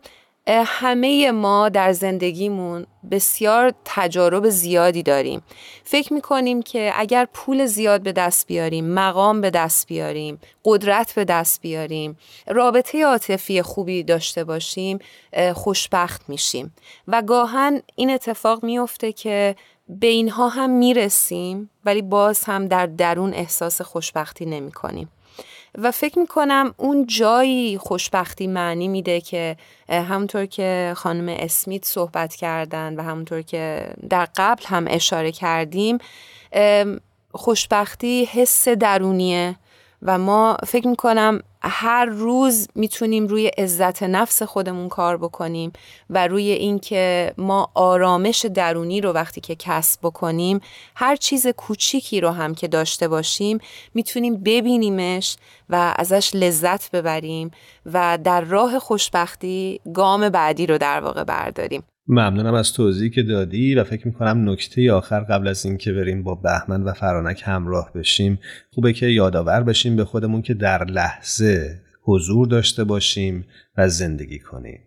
همه 0.49 1.31
ما 1.31 1.69
در 1.69 1.93
زندگیمون 1.93 2.85
بسیار 3.11 3.73
تجارب 3.85 4.49
زیادی 4.49 5.03
داریم. 5.03 5.41
فکر 5.83 6.13
می‌کنیم 6.13 6.61
که 6.61 6.91
اگر 6.95 7.27
پول 7.33 7.65
زیاد 7.65 8.01
به 8.01 8.11
دست 8.11 8.47
بیاریم 8.47 8.85
مقام 8.85 9.41
به 9.41 9.49
دست 9.49 9.87
بیاریم 9.87 10.39
قدرت 10.65 11.13
به 11.13 11.25
دست 11.25 11.61
بیاریم 11.61 12.17
رابطه 12.47 13.05
عاطفی 13.05 13.61
خوبی 13.61 14.03
داشته 14.03 14.43
باشیم 14.43 14.99
خوشبخت 15.53 16.29
میشیم. 16.29 16.75
و 17.07 17.21
گاهن 17.21 17.81
این 17.95 18.09
اتفاق 18.09 18.63
میفته 18.63 19.11
که 19.11 19.55
به 19.89 20.07
اینها 20.07 20.49
هم 20.49 20.69
می‌رسیم 20.69 21.69
ولی 21.85 22.01
باز 22.01 22.43
هم 22.43 22.67
در 22.67 22.85
درون 22.85 23.33
احساس 23.33 23.81
خوشبختی 23.81 24.45
نمی 24.45 24.71
کنیم. 24.71 25.09
و 25.77 25.91
فکر 25.91 26.19
می 26.19 26.27
کنم 26.27 26.73
اون 26.77 27.05
جایی 27.05 27.77
خوشبختی 27.77 28.47
معنی 28.47 28.87
میده 28.87 29.21
که 29.21 29.57
همونطور 29.89 30.45
که 30.45 30.93
خانم 30.95 31.35
اسمیت 31.39 31.85
صحبت 31.85 32.35
کردن 32.35 32.95
و 32.95 33.03
همونطور 33.03 33.41
که 33.41 33.93
در 34.09 34.27
قبل 34.35 34.63
هم 34.65 34.85
اشاره 34.89 35.31
کردیم 35.31 35.97
خوشبختی 37.31 38.25
حس 38.25 38.67
درونیه 38.67 39.55
و 40.01 40.17
ما 40.17 40.57
فکر 40.67 40.87
می‌کنم 40.87 41.41
هر 41.61 42.05
روز 42.05 42.67
می‌تونیم 42.75 43.27
روی 43.27 43.47
عزت 43.47 44.03
نفس 44.03 44.43
خودمون 44.43 44.89
کار 44.89 45.17
بکنیم 45.17 45.73
و 46.09 46.27
روی 46.27 46.51
اینکه 46.51 47.33
ما 47.37 47.71
آرامش 47.73 48.45
درونی 48.45 49.01
رو 49.01 49.11
وقتی 49.11 49.41
که 49.41 49.55
کسب 49.55 49.99
بکنیم 50.03 50.59
هر 50.95 51.15
چیز 51.15 51.47
کوچیکی 51.47 52.21
رو 52.21 52.29
هم 52.29 52.55
که 52.55 52.67
داشته 52.67 53.07
باشیم 53.07 53.59
می‌تونیم 53.93 54.43
ببینیمش 54.43 55.37
و 55.69 55.93
ازش 55.97 56.31
لذت 56.35 56.91
ببریم 56.91 57.51
و 57.85 58.17
در 58.23 58.41
راه 58.41 58.79
خوشبختی 58.79 59.81
گام 59.93 60.29
بعدی 60.29 60.67
رو 60.67 60.77
در 60.77 60.99
واقع 60.99 61.23
برداریم. 61.23 61.83
ممنونم 62.07 62.53
از 62.53 62.73
توضیحی 62.73 63.09
که 63.09 63.23
دادی 63.23 63.75
و 63.75 63.83
فکر 63.83 64.07
می‌کنم 64.07 64.49
نکته 64.49 64.91
آخر 64.91 65.19
قبل 65.19 65.47
از 65.47 65.65
اینکه 65.65 65.93
بریم 65.93 66.23
با 66.23 66.35
بهمن 66.35 66.83
و 66.83 66.93
فرانک 66.93 67.41
همراه 67.45 67.93
بشیم 67.93 68.39
خوبه 68.73 68.93
که 68.93 69.07
یادآور 69.07 69.63
بشیم 69.63 69.95
به 69.95 70.05
خودمون 70.05 70.41
که 70.41 70.53
در 70.53 70.83
لحظه 70.83 71.81
حضور 72.01 72.47
داشته 72.47 72.83
باشیم 72.83 73.45
و 73.77 73.89
زندگی 73.89 74.39
کنیم. 74.39 74.79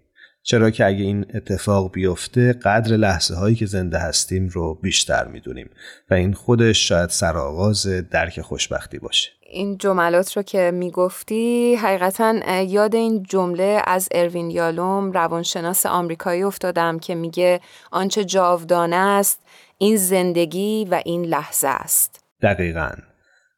چرا 0.43 0.71
که 0.71 0.87
اگه 0.87 1.05
این 1.05 1.27
اتفاق 1.35 1.93
بیفته 1.93 2.53
قدر 2.53 2.97
لحظه 2.97 3.35
هایی 3.35 3.57
که 3.57 3.67
زنده 3.67 3.99
هستیم 3.99 4.49
رو 4.49 4.75
بیشتر 4.83 5.29
می‌دونیم 5.29 5.71
و 6.11 6.15
این 6.15 6.33
خودش 6.33 6.89
شاید 6.89 7.11
سرآغاز 7.11 7.87
درک 8.11 8.41
خوشبختی 8.41 8.99
باشه. 8.99 9.31
این 9.51 9.79
جملات 9.79 10.37
رو 10.37 10.43
که 10.43 10.71
می‌گفتی 10.75 11.75
حقیقتا 11.75 12.35
یاد 12.63 12.95
این 12.95 13.23
جمله 13.23 13.83
از 13.87 14.09
اروین 14.13 14.51
یالوم 14.51 15.13
روانشناس 15.13 15.87
آمریکایی 15.87 16.43
افتادم 16.43 16.99
که 16.99 17.15
میگه 17.15 17.61
آنچه 17.91 18.25
جاودانه 18.25 18.97
است 18.97 19.41
این 19.79 19.97
زندگی 19.97 20.85
و 20.85 21.03
این 21.05 21.25
لحظه 21.25 21.69
است. 21.69 22.25
دقیقا. 22.43 22.91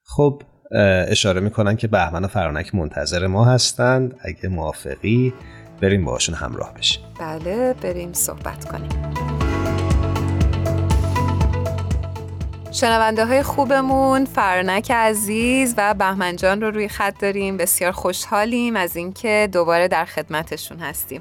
خب 0.05 0.43
اشاره 1.09 1.41
می‌کنن 1.41 1.77
که 1.77 1.89
بهمن 1.89 2.25
و 2.25 2.29
فرانک 2.29 2.75
منتظر 2.75 3.27
ما 3.27 3.45
هستند. 3.45 4.21
اگه 4.21 4.49
موافقی 4.49 5.35
بریم 5.83 6.05
باشون 6.05 6.35
همراه 6.35 6.75
بشیم. 6.75 7.03
بله 7.21 7.75
بریم 7.75 8.13
صحبت 8.13 8.65
کنیم. 8.65 9.32
شنونده 12.73 13.27
های 13.27 13.43
خوبمون 13.43 14.25
فرنک 14.25 14.91
عزیز 14.91 15.75
و 15.77 15.95
بهمن 15.95 16.37
جان 16.37 16.61
رو 16.61 16.71
روی 16.71 16.89
خط 16.89 17.21
داریم. 17.21 17.57
بسیار 17.57 17.93
خوشحالیم 17.93 18.77
از 18.77 18.97
اینکه 18.97 19.49
دوباره 19.53 19.89
در 19.89 20.05
خدمتشون 20.05 20.79
هستیم. 20.79 21.21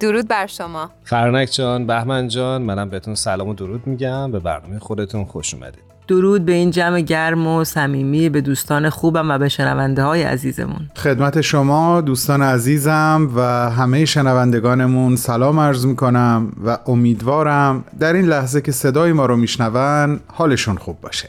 درود 0.00 0.28
بر 0.28 0.46
شما. 0.46 0.90
فرنک 1.04 1.48
جان 1.52 1.86
بهمن 1.86 2.28
جان 2.28 2.62
منم 2.62 2.88
بهتون 2.88 3.14
سلام 3.14 3.48
و 3.48 3.54
درود 3.54 3.86
میگم. 3.86 4.32
به 4.32 4.38
برنامه 4.38 4.78
خودتون 4.78 5.24
خوش 5.24 5.54
اومدید. 5.54 5.85
درود 6.08 6.44
به 6.44 6.52
این 6.52 6.70
جمع 6.70 7.00
گرم 7.00 7.46
و 7.46 7.64
صمیمی 7.64 8.28
به 8.28 8.40
دوستان 8.40 8.90
خوبم 8.90 9.30
و 9.30 9.38
به 9.38 9.48
شنونده 9.48 10.02
های 10.02 10.22
عزیزمون. 10.22 10.90
خدمت 10.96 11.40
شما 11.40 12.00
دوستان 12.00 12.42
عزیزم 12.42 13.30
و 13.36 13.40
همه 13.70 14.04
شنوندگانمون 14.04 15.16
سلام 15.16 15.60
عرض 15.60 15.86
می‌کنم 15.86 16.52
و 16.64 16.78
امیدوارم 16.86 17.84
در 17.98 18.12
این 18.12 18.26
لحظه 18.26 18.60
که 18.60 18.72
صدای 18.72 19.12
ما 19.12 19.26
رو 19.26 19.36
میشنون 19.36 20.20
حالشون 20.26 20.76
خوب 20.76 21.00
باشه. 21.00 21.28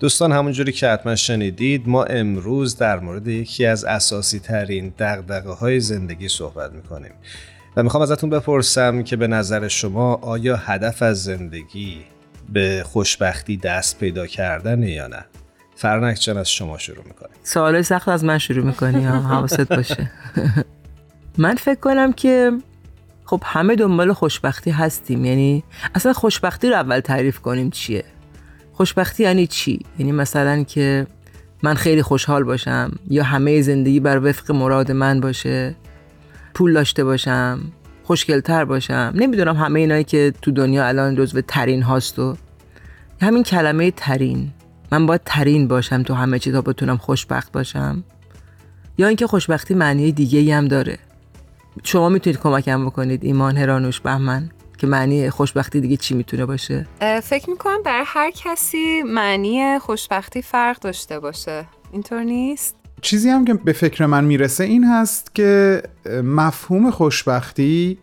دوستان 0.00 0.32
همونجوری 0.32 0.72
که 0.72 0.88
حتما 0.88 1.16
شنیدید 1.16 1.88
ما 1.88 2.04
امروز 2.04 2.76
در 2.76 3.00
مورد 3.00 3.28
یکی 3.28 3.66
از 3.66 3.84
اساسی 3.84 4.38
ترین 4.38 4.92
دقدقه 4.98 5.50
های 5.50 5.80
زندگی 5.80 6.28
صحبت 6.28 6.72
می‌کنیم. 6.72 7.12
و 7.76 7.82
می‌خوام 7.82 8.02
ازتون 8.02 8.30
بپرسم 8.30 9.02
که 9.02 9.16
به 9.16 9.26
نظر 9.26 9.68
شما 9.68 10.14
آیا 10.14 10.56
هدف 10.56 11.02
از 11.02 11.24
زندگی 11.24 11.98
به 12.52 12.82
خوشبختی 12.86 13.56
دست 13.56 13.98
پیدا 13.98 14.26
کردن 14.26 14.82
یا 14.82 15.06
نه؟ 15.06 15.24
فرنک 15.76 16.20
جان 16.20 16.36
از 16.36 16.50
شما 16.50 16.78
شروع 16.78 17.04
می‌کنه. 17.04 17.28
سوال 17.42 17.82
سخت 17.82 18.08
از 18.08 18.24
من 18.24 18.38
شروع 18.38 18.66
می‌کنی 18.66 19.04
حواست 19.04 19.60
باشه؟ 19.72 20.10
من 21.38 21.54
فکر 21.54 21.80
کنم 21.80 22.12
که 22.12 22.52
خب 23.24 23.42
همه 23.44 23.76
دنبال 23.76 24.12
خوشبختی 24.12 24.70
هستیم. 24.70 25.24
یعنی 25.24 25.64
اصلا 25.94 26.12
خوشبختی 26.12 26.68
رو 26.68 26.74
اول 26.74 27.00
تعریف 27.00 27.38
کنیم 27.38 27.70
چیه؟ 27.70 28.04
خوشبختی 28.72 29.22
یعنی 29.22 29.46
چی؟ 29.46 29.80
یعنی 29.98 30.12
مثلا 30.12 30.62
که 30.62 31.06
من 31.62 31.74
خیلی 31.74 32.02
خوشحال 32.02 32.44
باشم 32.44 32.92
یا 33.08 33.24
همه 33.24 33.62
زندگی 33.62 34.00
بر 34.00 34.18
وفق 34.18 34.52
مراد 34.52 34.92
من 34.92 35.20
باشه 35.20 35.74
پول 36.54 36.72
داشته 36.72 37.04
باشم 37.04 37.60
خوشگلتر 38.06 38.64
باشم. 38.64 39.12
نمی‌دونم 39.14 39.56
همه 39.56 39.80
اینایی 39.80 40.04
که 40.04 40.32
تو 40.42 40.50
دنیا 40.50 40.86
الان 40.88 41.14
جزو 41.14 41.40
ترین 41.40 41.82
هاست 41.82 42.18
و 42.18 42.36
همین 43.22 43.42
کلمه 43.42 43.90
ترین. 43.90 44.50
من 44.92 45.06
باید 45.06 45.20
ترین 45.24 45.68
باشم 45.68 46.02
تو 46.02 46.14
همه 46.14 46.38
چیزا 46.38 46.62
بتونم 46.62 46.96
خوشبخت 46.96 47.52
باشم. 47.52 48.04
یا 48.98 49.06
اینکه 49.06 49.26
خوشبختی 49.26 49.74
معنی 49.74 50.12
دیگه 50.12 50.38
ای 50.38 50.52
هم 50.52 50.68
داره. 50.68 50.98
شما 51.82 52.08
می‌تونید 52.08 52.40
کمکم 52.40 52.86
بکنید 52.86 53.24
ایمان 53.24 53.56
هرانوش 53.56 54.00
بهمن 54.00 54.50
که 54.78 54.86
معنی 54.86 55.30
خوشبختی 55.30 55.80
دیگه 55.80 55.96
چی 55.96 56.14
می‌تونه 56.14 56.46
باشه؟ 56.46 56.86
فکر 57.22 57.50
می‌کنم 57.50 57.82
برای 57.84 58.04
هر 58.06 58.30
کسی 58.30 59.02
معنی 59.02 59.78
خوشبختی 59.78 60.42
فرق 60.42 60.78
داشته 60.78 61.20
باشه. 61.20 61.64
اینطور 61.92 62.22
نیست؟ 62.22 62.76
چیزی 63.02 63.28
هم 63.28 63.44
که 63.44 63.54
به 63.54 63.72
فکر 63.72 64.06
من 64.06 64.24
می‌رسه 64.24 64.64
این 64.64 64.84
هست 64.84 65.34
که 65.34 65.82
مفهوم 66.24 66.90
خوشبختی 66.90 67.98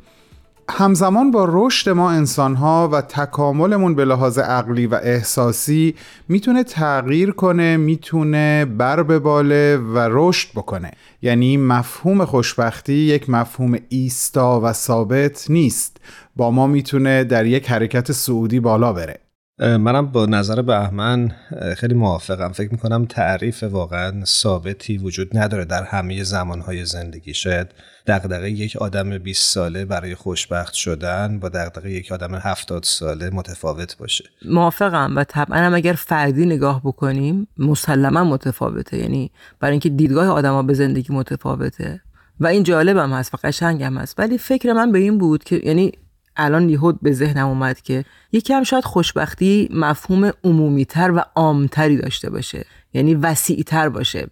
همزمان 0.69 1.31
با 1.31 1.47
رشد 1.49 1.89
ما 1.89 2.11
انسانها 2.11 2.89
و 2.91 3.01
تکاملمون 3.01 3.95
به 3.95 4.05
لحاظ 4.05 4.39
عقلی 4.39 4.87
و 4.87 4.95
احساسی 4.95 5.95
می‌تونه 6.27 6.63
تغییر 6.63 7.31
کنه 7.31 7.77
می‌تونه 7.77 8.65
بر 8.65 9.03
بباله 9.03 9.77
و 9.77 10.09
رشد 10.11 10.49
بکنه. 10.55 10.91
یعنی 11.21 11.57
مفهوم 11.57 12.25
خوشبختی 12.25 12.93
یک 12.93 13.29
مفهوم 13.29 13.77
ایستا 13.89 14.61
و 14.63 14.73
ثابت 14.73 15.45
نیست. 15.49 15.97
با 16.35 16.51
ما 16.51 16.67
می‌تونه 16.67 17.23
در 17.23 17.45
یک 17.45 17.71
حرکت 17.71 18.11
سعودی 18.11 18.59
بالا 18.59 18.93
بره. 18.93 19.19
منم 19.59 20.11
با 20.11 20.25
نظر 20.25 20.61
بهمن 20.61 21.31
خیلی 21.77 21.93
موافقم. 21.93 22.51
فکر 22.51 22.71
می‌کنم 22.71 23.05
تعریف 23.05 23.63
واقعا 23.63 24.25
ثابتی 24.25 24.97
وجود 24.97 25.37
نداره 25.37 25.65
در 25.65 25.83
همه 25.83 26.23
زمانهای 26.23 26.85
زندگی 26.85 27.33
شاید 27.33 27.67
دقدقه 28.07 28.51
یک 28.51 28.77
آدم 28.77 29.17
20 29.17 29.53
ساله 29.53 29.85
برای 29.85 30.15
خوشبخت 30.15 30.73
شدن 30.73 31.39
با 31.39 31.49
دقدقه 31.49 31.91
یک 31.91 32.11
آدم 32.11 32.35
70 32.35 32.83
ساله 32.83 33.29
متفاوت 33.29 33.97
باشه. 33.97 34.25
موافقم 34.45 35.13
و 35.15 35.23
طبعا 35.23 35.57
هم 35.57 35.73
اگر 35.73 35.93
فردی 35.93 36.45
نگاه 36.45 36.81
بکنیم 36.83 37.47
مسلما 37.57 38.23
متفاوته. 38.23 38.97
یعنی 38.97 39.31
برای 39.59 39.71
اینکه 39.71 39.89
دیدگاه 39.89 40.27
آدما 40.27 40.63
به 40.63 40.73
زندگی 40.73 41.13
متفاوته. 41.13 42.01
و 42.39 42.47
این 42.47 42.63
جالبم 42.63 43.13
هست 43.13 43.33
و 43.33 43.37
قشنگم 43.43 43.97
هست. 43.97 44.19
ولی 44.19 44.37
فکر 44.37 44.73
من 44.73 44.91
به 44.91 44.99
این 44.99 45.17
بود 45.17 45.43
که 45.43 45.61
یعنی 45.63 45.91
الان 46.37 46.69
یهود 46.69 46.99
به 47.01 47.11
ذهنم 47.11 47.47
اومد 47.47 47.81
که 47.81 48.05
یکم 48.31 48.63
شاید 48.63 48.83
خوشبختی 48.83 49.69
مفهوم 49.71 50.31
عمومیتر 50.43 51.11
و 51.11 51.21
عامتری 51.35 51.97
داشته 51.97 52.29
باشه. 52.29 52.65
یعنی 52.93 53.15
وسیعتر 53.15 53.89
باشه. 53.89 54.27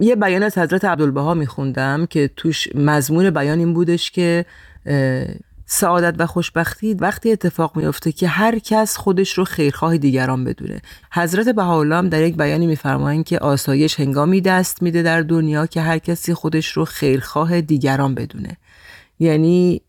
یه 0.00 0.16
بیان 0.20 0.42
از 0.42 0.58
حضرت 0.58 0.84
عبدالبها 0.84 1.34
میخوندم 1.34 2.06
که 2.06 2.30
توش 2.36 2.68
مضمون 2.74 3.30
بیان 3.30 3.58
این 3.58 3.74
بودش 3.74 4.10
که 4.10 4.44
سعادت 5.66 6.14
و 6.18 6.26
خوشبختی 6.26 6.94
وقتی 6.94 7.32
اتفاق 7.32 7.76
میفته 7.76 8.12
که 8.12 8.28
هر 8.28 8.58
کس 8.58 8.96
خودش 8.96 9.38
رو 9.38 9.44
خیرخواه 9.44 9.98
دیگران 9.98 10.44
بدونه. 10.44 10.80
حضرت 11.12 11.48
بهاءالله 11.48 11.96
هم 11.96 12.08
در 12.08 12.22
یک 12.22 12.36
بیانی 12.36 12.66
میفرمایند 12.66 13.24
که 13.24 13.38
آسایش 13.38 14.00
هنگامی 14.00 14.40
دست 14.40 14.82
میده 14.82 15.02
در 15.02 15.22
دنیا 15.22 15.66
که 15.66 15.80
هر 15.80 15.98
کسی 15.98 16.34
خودش 16.34 16.72
رو 16.72 16.84
خیرخواه 16.84 17.60
دیگران 17.60 18.14
بدونه. 18.14 18.56
یعنی 19.18 19.80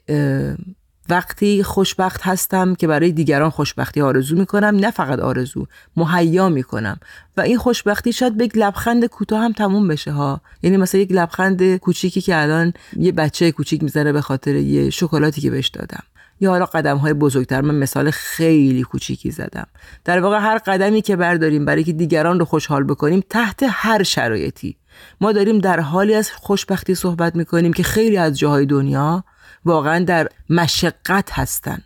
وقتی 1.10 1.64
خوشبخت 1.64 2.22
هستم 2.24 2.76
که 2.76 2.88
برای 2.88 3.12
دیگران 3.12 3.50
خوشبختی 3.50 4.02
آرزو 4.02 4.36
می‌کنم 4.36 4.76
نه 4.76 4.92
فقط 4.92 5.20
آرزو 5.20 5.68
مهیا 5.96 6.50
می‌کنم. 6.50 7.00
و 7.38 7.42
این 7.42 7.58
خوشبختی 7.58 8.14
شاید 8.14 8.38
به 8.38 8.46
یک 8.46 8.52
لبخند 8.56 9.06
کوتاه 9.06 9.44
هم 9.44 9.52
تموم 9.52 9.88
بشه 9.88 10.12
ها. 10.12 10.42
یعنی 10.64 10.78
مثلا 10.78 11.02
یک 11.02 11.12
لبخند 11.12 11.76
کوچیکی 11.78 12.22
که 12.22 12.42
الان 12.42 12.74
یه 12.98 13.12
بچه 13.12 13.52
کوچیک 13.52 13.84
می‌زنه 13.84 14.12
به 14.12 14.22
خاطر 14.22 14.56
یه 14.56 14.90
شکلاتی 14.90 15.42
که 15.42 15.52
بهش 15.52 15.68
دادم. 15.68 16.04
یا 16.40 16.50
حالا 16.50 16.66
قدم 16.66 16.98
های 16.98 17.14
بزرگتر 17.14 17.62
من 17.62 17.76
مثال 17.76 18.12
خیلی 18.12 18.84
کوچیکی 18.84 19.32
زدم. 19.32 19.68
در 20.06 20.20
واقع 20.20 20.40
هر 20.40 20.58
قدمی 20.58 21.02
که 21.02 21.16
برداریم 21.16 21.66
برای 21.66 21.84
که 21.84 21.94
دیگران 21.94 22.40
رو 22.40 22.46
خوشحال 22.46 22.84
بکنیم 22.84 23.24
تحت 23.30 23.64
هر 23.68 24.04
شرایطی. 24.04 24.78
ما 25.22 25.32
داریم 25.32 25.60
در 25.60 25.80
حالی 25.80 26.14
از 26.14 26.32
خوشبختی 26.32 26.96
صحبت 26.96 27.36
می‌کنیم 27.36 27.74
که 27.74 27.84
خیلی 27.84 28.18
از 28.18 28.40
جاهای 28.40 28.66
دنیا 28.66 29.24
واقعا 29.66 30.04
در 30.04 30.30
مشقت 30.50 31.32
هستن. 31.32 31.82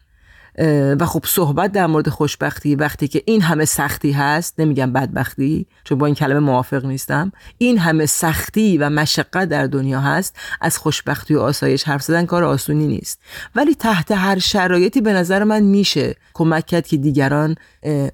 و 1.00 1.06
خب 1.06 1.24
صحبت 1.28 1.72
در 1.72 1.88
مورد 1.88 2.10
خوشبختی 2.10 2.76
وقتی 2.76 3.08
که 3.08 3.24
این 3.26 3.42
همه 3.42 3.66
سختی 3.66 4.12
هست 4.12 4.60
نمیگم 4.60 4.94
بدبختی 4.94 5.68
چون 5.84 5.98
با 5.98 6.06
این 6.06 6.16
کلمه 6.16 6.40
موافق 6.40 6.86
نیستم 6.86 7.32
این 7.58 7.78
همه 7.78 8.06
سختی 8.06 8.78
و 8.78 8.90
مشقت 8.90 9.50
در 9.50 9.68
دنیا 9.68 10.00
هست 10.00 10.36
از 10.62 10.78
خوشبختی 10.78 11.36
و 11.36 11.40
آسایش 11.40 11.84
حرف 11.84 12.02
زدن 12.02 12.26
کار 12.26 12.44
آسونی 12.44 12.88
نیست. 12.88 13.20
ولی 13.56 13.76
تحت 13.76 14.12
هر 14.12 14.40
شرایطی 14.40 15.02
به 15.02 15.14
نظر 15.14 15.44
من 15.44 15.64
میشه 15.64 16.16
کمک 16.34 16.66
کرد 16.66 16.88
که 16.88 16.98
دیگران 16.98 17.56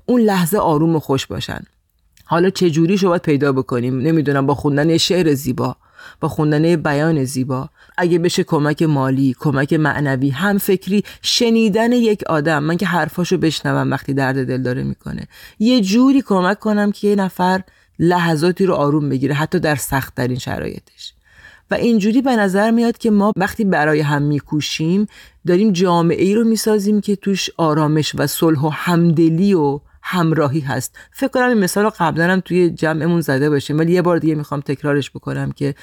اون 0.06 0.22
لحظه 0.22 0.58
آروم 0.58 0.96
و 0.96 1.00
خوش 1.00 1.26
باشن. 1.26 1.60
حالا 2.26 2.50
چه 2.50 2.70
جوری 2.70 2.98
باید 2.98 3.22
پیدا 3.22 3.54
بکنیم؟ 3.54 4.00
نمی‌دونم 4.00 4.46
با 4.46 4.56
خوندن 4.56 4.98
شعر 4.98 5.34
زیبا. 5.34 5.78
با 6.20 6.28
خوندن 6.28 6.76
بیان 6.76 7.24
زیبا. 7.24 7.70
اگه 7.98 8.20
بشه 8.20 8.44
کمک 8.44 8.84
مالی 8.84 9.36
کمک 9.40 9.74
معنوی 9.74 10.30
هم 10.30 10.58
فکری 10.58 11.04
شنیدن 11.22 11.92
یک 11.92 12.24
آدم. 12.24 12.64
من 12.64 12.78
که 12.78 12.86
حرفاشو 12.86 13.38
بشنوم 13.38 13.92
وقتی 13.92 14.14
درد 14.14 14.48
دل 14.48 14.62
داره 14.62 14.84
می‌کنه. 14.84 15.28
یه 15.60 15.82
جوری 15.82 16.22
کمک 16.22 16.60
کنم 16.60 16.92
که 16.92 17.08
یه 17.08 17.16
نفر 17.16 17.62
لحظاتی 18.00 18.66
رو 18.66 18.74
آروم 18.74 19.10
بگیره 19.10 19.34
حتی 19.34 19.60
در 19.60 19.76
سخت 19.76 20.16
ترین 20.16 20.38
شرایطش. 20.38 21.14
و 21.72 21.74
اینجوری 21.74 22.22
به 22.22 22.36
نظر 22.36 22.72
میاد 22.72 22.98
که 22.98 23.12
ما 23.12 23.32
وقتی 23.36 23.66
برای 23.66 24.00
هم 24.00 24.22
میکوشیم 24.22 25.08
داریم 25.48 25.72
جامعه 25.72 26.24
ای 26.24 26.36
رو 26.36 26.44
می‌سازیم 26.44 27.02
که 27.02 27.16
توش 27.16 27.50
آرامش 27.58 28.16
و 28.18 28.28
صلح 28.28 28.60
و 28.60 28.70
همدلی 28.70 29.54
و 29.54 29.80
همراهی 30.12 30.60
هست. 30.60 30.98
فکر 31.12 31.28
کنم 31.28 31.48
این 31.48 31.58
مثال 31.58 31.84
رو 31.84 31.92
قبلا 32.00 32.34
هم 32.34 32.40
توی 32.40 32.70
جمعمون 32.70 33.22
زده 33.22 33.50
باشیم 33.50 33.78
ولی 33.78 33.94
یه 33.94 34.02
بار 34.02 34.18
دیگه 34.18 34.36
می‌خوام 34.36 34.62
تکرارش 34.62 35.12
بکنم 35.12 35.52
که 35.52 35.76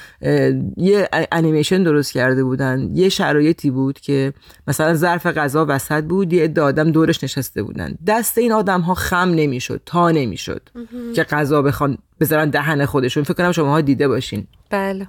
یه 0.76 1.08
انیمیشن 1.32 1.82
درست 1.82 2.12
کرده 2.12 2.44
بودن 2.44 2.90
یه 2.94 3.08
شرایطی 3.08 3.70
بود 3.70 4.00
که 4.00 4.32
مثلا 4.66 4.94
ظرف 4.94 5.26
غذا 5.26 5.66
وسط 5.68 6.04
بود 6.04 6.32
یه 6.32 6.44
عده 6.44 6.60
آدم 6.60 6.90
دورش 6.90 7.24
نشسته 7.24 7.62
بودن. 7.62 7.98
دست 8.06 8.38
این 8.38 8.52
آدم 8.52 8.80
ها 8.80 8.94
خم 8.94 9.28
نمی‌شد 9.28 9.80
تا 9.86 10.10
نمی‌شد 10.10 10.68
که 11.14 11.22
غذا 11.22 11.62
بخوان 11.62 11.98
بذارن 12.20 12.50
دهن 12.50 12.84
خودشون. 12.84 13.22
فکر 13.22 13.34
کنم 13.34 13.52
شماها 13.52 13.80
دیده 13.80 14.08
باشین. 14.08 14.46
بله. 14.70 15.08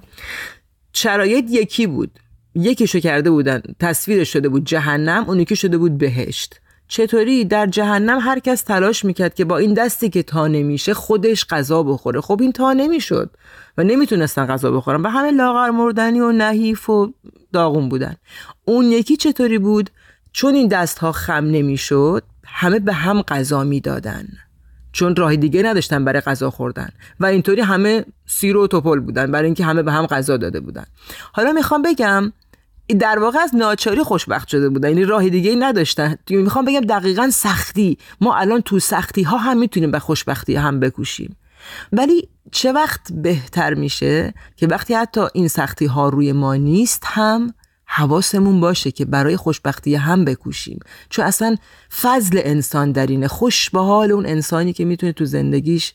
شرایط 0.92 1.44
یکی 1.48 1.86
بود. 1.86 2.10
یکیشو 2.54 3.00
کرده 3.00 3.30
بودن. 3.30 3.62
تصویرش 3.80 4.32
شده 4.32 4.48
بود 4.48 4.64
جهنم 4.64 5.24
اون 5.28 5.40
یکی 5.40 5.56
شده 5.56 5.78
بود 5.78 5.98
بهشت. 5.98 6.60
چطوری 6.90 7.44
در 7.44 7.66
جهنم 7.66 8.18
هر 8.20 8.38
کس 8.38 8.62
تلاش 8.62 9.04
می‌کرد 9.04 9.34
که 9.34 9.44
با 9.44 9.58
این 9.58 9.74
دستی 9.74 10.10
که 10.10 10.22
تا 10.22 10.46
نمیشه 10.46 10.94
خودش 10.94 11.46
غذا 11.46 11.82
بخوره. 11.82 12.20
خب 12.20 12.38
این 12.40 12.52
تا 12.52 12.72
نمی‌شد 12.72 13.30
و 13.78 13.84
نمی‌تونستن 13.84 14.46
غذا 14.46 14.70
بخورن 14.70 15.02
و 15.02 15.08
همه 15.08 15.30
لاغر 15.30 15.70
مردنی 15.70 16.20
و 16.20 16.32
نحیف 16.32 16.90
و 16.90 17.12
داغون 17.52 17.88
بودن. 17.88 18.16
اون 18.64 18.84
یکی 18.84 19.16
چطوری 19.16 19.58
بود؟ 19.58 19.90
چون 20.32 20.54
این 20.54 20.68
دست 20.68 20.98
ها 20.98 21.12
خم 21.12 21.44
نمی‌شد 21.44 22.22
همه 22.46 22.78
به 22.78 22.92
هم 22.92 23.22
غذا 23.22 23.64
می‌دادن. 23.64 24.28
چون 24.92 25.16
راه 25.16 25.36
دیگه 25.36 25.62
نداشتن 25.62 26.04
برای 26.04 26.20
غذا 26.20 26.50
خوردن. 26.50 26.88
و 27.20 27.26
اینطوری 27.26 27.60
همه 27.60 28.04
سیر 28.26 28.56
و 28.56 28.66
توپل 28.66 29.00
بودن 29.00 29.30
برای 29.30 29.44
اینکه 29.44 29.64
همه 29.64 29.82
به 29.82 29.92
هم 29.92 30.06
غذا 30.06 30.36
داده 30.36 30.60
بودن. 30.60 30.84
حالا 31.32 31.52
می‌خوام 31.52 31.82
بگم 31.82 32.32
در 32.94 33.18
واقع 33.18 33.38
از 33.38 33.54
ناچاری 33.54 34.02
خوشبخت 34.02 34.48
شده 34.48 34.68
بودن 34.68 34.88
یعنی 34.88 35.04
راه 35.04 35.28
دیگه 35.28 35.50
ای 35.50 35.56
نداشتن 35.56 36.16
می‌خوام 36.30 36.64
بگم 36.64 36.80
دقیقا 36.80 37.30
سختی. 37.30 37.98
ما 38.20 38.36
الان 38.36 38.60
تو 38.60 38.78
سختی 38.78 39.22
ها 39.22 39.36
هم 39.36 39.58
می‌تونیم 39.58 39.90
به 39.90 39.98
خوشبختی 39.98 40.56
هم 40.56 40.80
بکوشیم. 40.80 41.36
ولی 41.92 42.28
چه 42.52 42.72
وقت 42.72 43.12
بهتر 43.12 43.74
میشه 43.74 44.34
که 44.56 44.66
وقتی 44.66 44.94
حتی 44.94 45.20
این 45.34 45.48
سختی 45.48 45.86
ها 45.86 46.08
روی 46.08 46.32
ما 46.32 46.54
نیست 46.54 47.02
هم 47.06 47.54
حواسمون 47.84 48.60
باشه 48.60 48.90
که 48.90 49.04
برای 49.04 49.36
خوشبختی 49.36 49.94
هم 49.94 50.24
بکوشیم. 50.24 50.78
چون 51.08 51.24
اصلا 51.24 51.56
فضل 52.00 52.40
انسان 52.44 52.92
در 52.92 53.06
اینه. 53.06 53.28
خوش 53.28 53.70
به 53.70 53.80
حال 53.80 54.12
اون 54.12 54.26
انسانی 54.26 54.72
که 54.72 54.84
می‌تونه 54.84 55.12
تو 55.12 55.24
زندگیش 55.24 55.94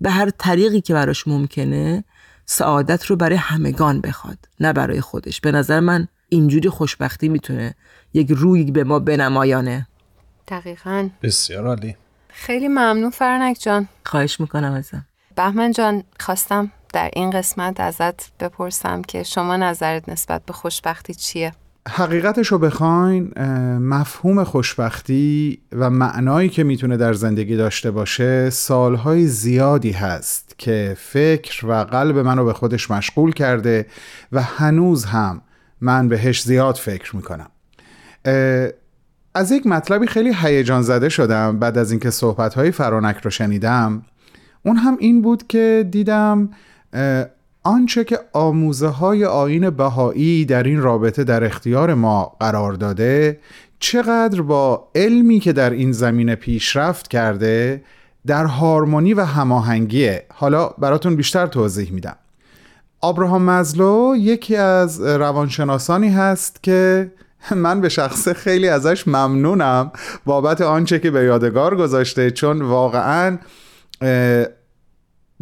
به 0.00 0.10
هر 0.10 0.30
طریقی 0.30 0.80
که 0.80 0.94
براش 0.94 1.28
ممکنه 1.28 2.04
سعادت 2.50 3.04
رو 3.04 3.16
برای 3.16 3.36
همگان 3.36 4.00
بخواد 4.00 4.38
نه 4.60 4.72
برای 4.72 5.00
خودش. 5.00 5.40
به 5.40 5.52
نظر 5.52 5.80
من 5.80 6.08
اینجوری 6.28 6.68
خوشبختی 6.68 7.28
می‌تونه 7.28 7.74
یک 8.14 8.28
روی 8.30 8.64
به 8.64 8.84
ما 8.84 8.98
بنمایانه. 8.98 9.86
دقیقا. 10.48 11.08
بسیار 11.22 11.66
عالی. 11.66 11.96
خیلی 12.28 12.68
ممنون 12.68 13.10
فرنک 13.10 13.56
جان. 13.60 13.88
خواهش 14.06 14.40
می‌کنم 14.40 14.72
ازم. 14.72 15.06
بهمن 15.36 15.72
جان 15.72 16.02
خواستم 16.20 16.72
در 16.92 17.10
این 17.12 17.30
قسمت 17.30 17.80
ازت 17.80 18.38
بپرسم 18.38 19.02
که 19.02 19.22
شما 19.22 19.56
نظرت 19.56 20.08
نسبت 20.08 20.44
به 20.44 20.52
خوشبختی 20.52 21.14
چیه؟ 21.14 21.52
حقیقتش 21.88 22.46
رو 22.46 22.58
بخواین 22.58 23.38
مفهوم 23.78 24.44
خوشبختی 24.44 25.58
و 25.72 25.90
معنایی 25.90 26.48
که 26.48 26.64
می‌تونه 26.64 26.96
در 26.96 27.12
زندگی 27.12 27.56
داشته 27.56 27.90
باشه 27.90 28.50
سالهای 28.50 29.26
زیادی 29.26 29.92
هست 29.92 30.54
که 30.58 30.96
فکر 30.98 31.66
و 31.66 31.84
قلب 31.84 32.18
منو 32.18 32.44
به 32.44 32.52
خودش 32.52 32.90
مشغول 32.90 33.32
کرده 33.32 33.86
و 34.32 34.42
هنوز 34.42 35.04
هم 35.04 35.42
من 35.80 36.08
بهش 36.08 36.42
زیاد 36.42 36.74
فکر 36.74 37.16
می‌کنم. 37.16 37.50
از 39.34 39.52
یک 39.52 39.66
مطلبی 39.66 40.06
خیلی 40.06 40.34
هیجان 40.34 40.82
زده 40.82 41.08
شدم 41.08 41.58
بعد 41.58 41.78
از 41.78 41.90
اینکه 41.90 42.10
صحبتهای 42.10 42.70
فرانک 42.70 43.16
رو 43.16 43.30
شنیدم. 43.30 44.02
اون 44.62 44.76
هم 44.76 44.96
این 45.00 45.22
بود 45.22 45.46
که 45.46 45.88
دیدم 45.90 46.50
آنچه 47.68 48.04
که 48.04 48.18
آموزه 48.32 48.86
های 48.88 49.24
آین 49.24 49.70
بهایی 49.70 50.44
در 50.44 50.62
این 50.62 50.80
رابطه 50.80 51.24
در 51.24 51.44
اختیار 51.44 51.94
ما 51.94 52.36
قرار 52.40 52.72
داده 52.72 53.40
چقدر 53.78 54.42
با 54.42 54.88
علمی 54.94 55.40
که 55.40 55.52
در 55.52 55.70
این 55.70 55.92
زمینه 55.92 56.34
پیشرفت 56.34 57.08
کرده 57.08 57.82
در 58.26 58.44
هارمونی 58.44 59.14
و 59.14 59.24
هماهنگیه. 59.24 60.26
حالا 60.34 60.68
براتون 60.68 61.16
بیشتر 61.16 61.46
توضیح 61.46 61.92
میدم. 61.92 62.16
آبراهام 63.00 63.42
مزلو 63.42 64.14
یکی 64.18 64.56
از 64.56 65.00
روانشناسانی 65.00 66.08
هست 66.08 66.62
که 66.62 67.12
من 67.64 67.80
به 67.80 67.88
شخصه 67.88 68.34
خیلی 68.34 68.68
ازش 68.68 69.08
ممنونم 69.08 69.92
بابت 70.24 70.60
آنچه 70.60 70.98
که 70.98 71.10
به 71.10 71.24
یادگار 71.24 71.76
گذاشته 71.76 72.30
چون 72.30 72.62
واقعا 72.62 73.38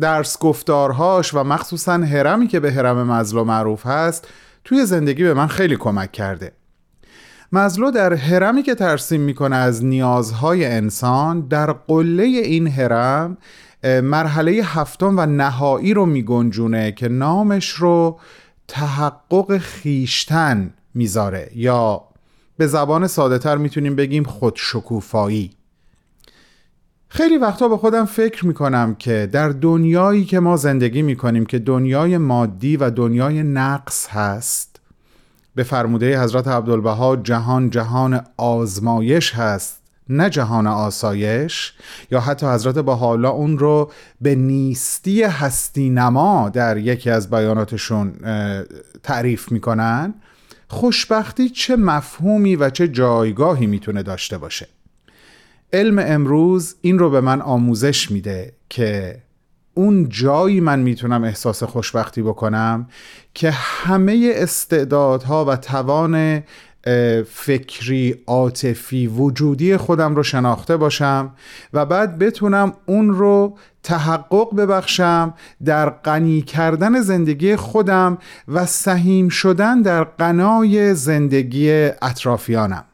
درس 0.01 0.39
گفتارهاش 0.39 1.35
و 1.35 1.45
مخصوصا 1.45 1.93
هرمی 1.93 2.47
که 2.47 2.61
به 2.61 2.73
هرم 2.73 3.11
مزلو 3.11 3.45
معروف 3.45 3.87
هست 3.87 4.29
توی 4.65 4.87
زندگی 4.87 5.23
به 5.25 5.35
من 5.35 5.47
خیلی 5.47 5.77
کمک 5.77 6.13
کرده. 6.13 6.53
مزلو 7.53 7.91
در 7.91 8.15
هرمی 8.15 8.63
که 8.63 8.75
ترسیم 8.75 9.21
می‌کنه 9.21 9.57
از 9.57 9.85
نیازهای 9.85 10.67
انسان 10.67 11.41
در 11.41 11.73
قله 11.73 12.23
این 12.23 12.67
هرم 12.67 13.37
مرحله 13.85 14.53
هفتم 14.53 15.19
و 15.19 15.27
نهایی 15.27 15.95
رو 15.95 16.07
میگنجونه 16.07 16.93
که 16.93 17.09
نامش 17.09 17.71
رو 17.71 18.21
تحقق 18.69 19.59
خیشتن 19.59 20.75
می‌ذاره. 20.95 21.51
یا 21.55 22.03
به 22.57 22.67
زبان 22.67 23.07
ساده 23.07 23.39
تر 23.39 23.57
می‌تونیم 23.57 23.97
بگیم 23.97 24.25
خودشکوفایی. 24.25 25.56
خیلی 27.09 27.39
وقتا 27.39 27.69
به 27.69 27.77
خودم 27.77 28.05
فکر 28.05 28.47
می‌کنم 28.47 28.95
که 28.95 29.29
در 29.33 29.49
دنیایی 29.49 30.25
که 30.25 30.41
ما 30.41 30.57
زندگی 30.57 31.03
می‌کنیم 31.03 31.47
که 31.47 31.59
دنیای 31.59 32.19
مادی 32.19 32.77
و 32.77 32.91
دنیای 32.91 33.43
نقص 33.43 34.09
هست 34.09 34.81
به 35.55 35.63
فرموده 35.63 36.23
حضرت 36.23 36.49
عبدالبها 36.49 37.17
جهان 37.17 37.71
جهان 37.71 38.21
آزمایش 38.37 39.35
هست 39.35 39.83
نه 40.09 40.31
جهان 40.31 40.67
آسایش 40.67 41.73
یا 42.11 42.21
حتی 42.21 42.47
حضرت 42.47 42.79
بهاءالله 42.79 43.29
اون 43.29 43.59
رو 43.59 43.91
به 44.21 44.35
نیستی 44.35 45.23
هستی 45.23 45.91
نما 45.91 46.49
در 46.49 46.77
یکی 46.77 47.11
از 47.11 47.31
بیاناتشون 47.31 48.13
تعریف 49.03 49.53
می‌کنن. 49.53 50.15
خوشبختی 50.69 51.49
چه 51.49 51.77
مفهومی 51.77 52.57
و 52.57 52.71
چه 52.71 52.89
جایگاهی 52.89 53.67
می‌تونه 53.67 54.03
داشته 54.03 54.39
باشه؟ 54.39 54.69
علم 55.77 55.99
امروز 55.99 56.77
این 56.81 56.99
رو 56.99 57.11
به 57.11 57.21
من 57.21 57.41
آموزش 57.41 58.11
میده 58.11 58.53
که 58.69 59.17
اون 59.75 60.09
جایی 60.09 60.61
من 60.61 60.79
می‌تونم 60.79 61.25
احساس 61.25 61.63
خوشبختی 61.63 62.23
بکنم 62.23 62.89
که 63.35 63.51
همه 63.51 64.33
استعدادها 64.35 65.45
و 65.45 65.57
توان 65.57 66.43
فکری 67.31 68.15
عاطفی 68.27 69.07
وجودی 69.07 69.77
خودم 69.77 70.17
رو 70.17 70.23
شناخته 70.23 70.77
باشم 70.77 71.33
و 71.73 71.87
بعد 71.87 72.19
بتونم 72.19 72.73
اون 72.87 73.11
رو 73.11 73.59
تحقق 73.83 74.57
ببخشم 74.57 75.35
در 75.65 75.91
غنی 75.91 76.43
کردن 76.43 77.01
زندگی 77.01 77.57
خودم 77.57 78.19
و 78.49 78.67
سهیم 78.67 79.29
شدن 79.29 79.83
در 79.83 80.05
غنای 80.05 80.95
زندگی 80.95 81.71
اطرافیانم. 82.03 82.85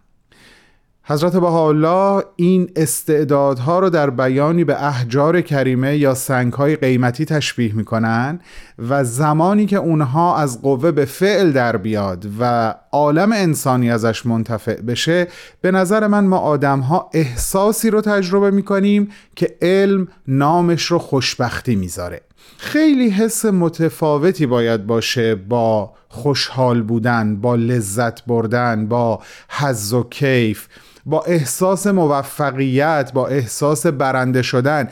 حضرت 1.05 1.37
بهاءالله 1.37 2.25
این 2.37 2.71
استعدادها 2.77 3.79
رو 3.79 3.91
در 3.91 4.11
بیانی 4.11 4.65
به 4.65 4.87
احجار 4.87 5.41
کریمه 5.41 5.97
یا 5.97 6.15
سنگهای 6.15 6.77
قیمتی 6.77 7.25
تشبیه 7.25 7.75
می‌کنن 7.75 8.41
و 8.89 9.05
زمانی 9.05 9.67
که 9.67 9.77
اونها 9.77 10.37
از 10.37 10.63
قوه 10.63 10.91
به 10.91 11.05
فعل 11.05 11.53
در 11.53 11.77
بیاد 11.77 12.27
و 12.41 12.75
عالم 12.93 13.33
انسانی 13.33 13.91
ازش 13.91 14.27
منتفع 14.27 14.81
بشه 14.81 15.29
به 15.61 15.71
نظر 15.71 16.07
من 16.07 16.25
ما 16.25 16.39
آدمها 16.39 17.11
احساسی 17.15 17.91
رو 17.91 18.01
تجربه 18.01 18.51
می‌کنیم 18.51 19.09
که 19.37 19.57
علم 19.63 20.09
نامش 20.29 20.87
رو 20.87 20.99
خوشبختی 20.99 21.77
می‌ذاره. 21.77 22.21
خیلی 22.59 23.11
حس 23.11 23.45
متفاوتی 23.45 24.47
باید 24.47 24.87
باشه 24.87 25.35
با 25.35 25.93
خوشحال 26.09 26.83
بودن 26.83 27.37
با 27.37 27.55
لذت 27.55 28.25
بردن 28.25 28.87
با 28.87 29.23
حز 29.49 29.93
و 29.93 30.03
کیف. 30.11 30.69
با 31.07 31.23
احساس 31.23 31.87
موفقیت 31.87 33.11
با 33.15 33.27
احساس 33.27 33.87
برنده 33.87 34.43
شدن. 34.43 34.89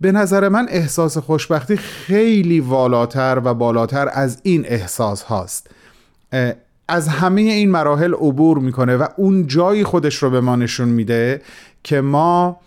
به 0.00 0.12
نظر 0.12 0.48
من 0.48 0.66
احساس 0.70 1.18
خوشبختی 1.18 1.76
خیلی 1.76 2.60
والاتر 2.60 3.40
و 3.44 3.54
بالاتر 3.54 4.08
از 4.12 4.38
این 4.42 4.64
احساس 4.66 5.22
هاست. 5.22 5.70
از 6.88 7.08
همه 7.08 7.40
این 7.40 7.70
مراحل 7.70 8.14
عبور 8.14 8.58
می‌کنه 8.58 8.96
و 8.96 9.06
اون 9.16 9.46
جایی 9.46 9.84
خودش 9.84 10.14
رو 10.14 10.30
به 10.30 10.40
ما 10.40 10.56
نشون 10.56 10.88
میده 10.88 11.42
که 11.82 12.00
ما 12.00 12.60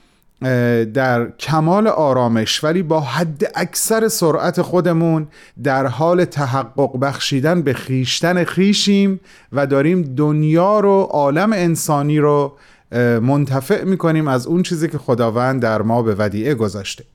در 0.94 1.32
کمال 1.40 1.88
آرامش 1.88 2.64
ولی 2.64 2.84
با 2.84 3.00
حد 3.00 3.52
اکثر 3.56 4.08
سرعت 4.08 4.62
خودمون 4.62 5.28
در 5.64 5.86
حال 5.86 6.26
تحقق 6.26 7.00
بخشیدن 7.00 7.62
به 7.62 7.74
خیشتن 7.74 8.44
خیشیم 8.44 9.20
و 9.54 9.68
داریم 9.68 10.02
دنیا 10.02 10.80
رو 10.80 11.08
عالم 11.12 11.54
انسانی 11.54 12.20
رو 12.20 12.58
منتفع 13.22 13.84
می‌کنیم 13.84 14.28
از 14.28 14.48
اون 14.48 14.64
چیزی 14.64 14.88
که 14.88 14.98
خداوند 14.98 15.62
در 15.62 15.82
ما 15.82 16.02
به 16.02 16.16
ودیعه 16.16 16.56
گذاشته. 16.56 17.06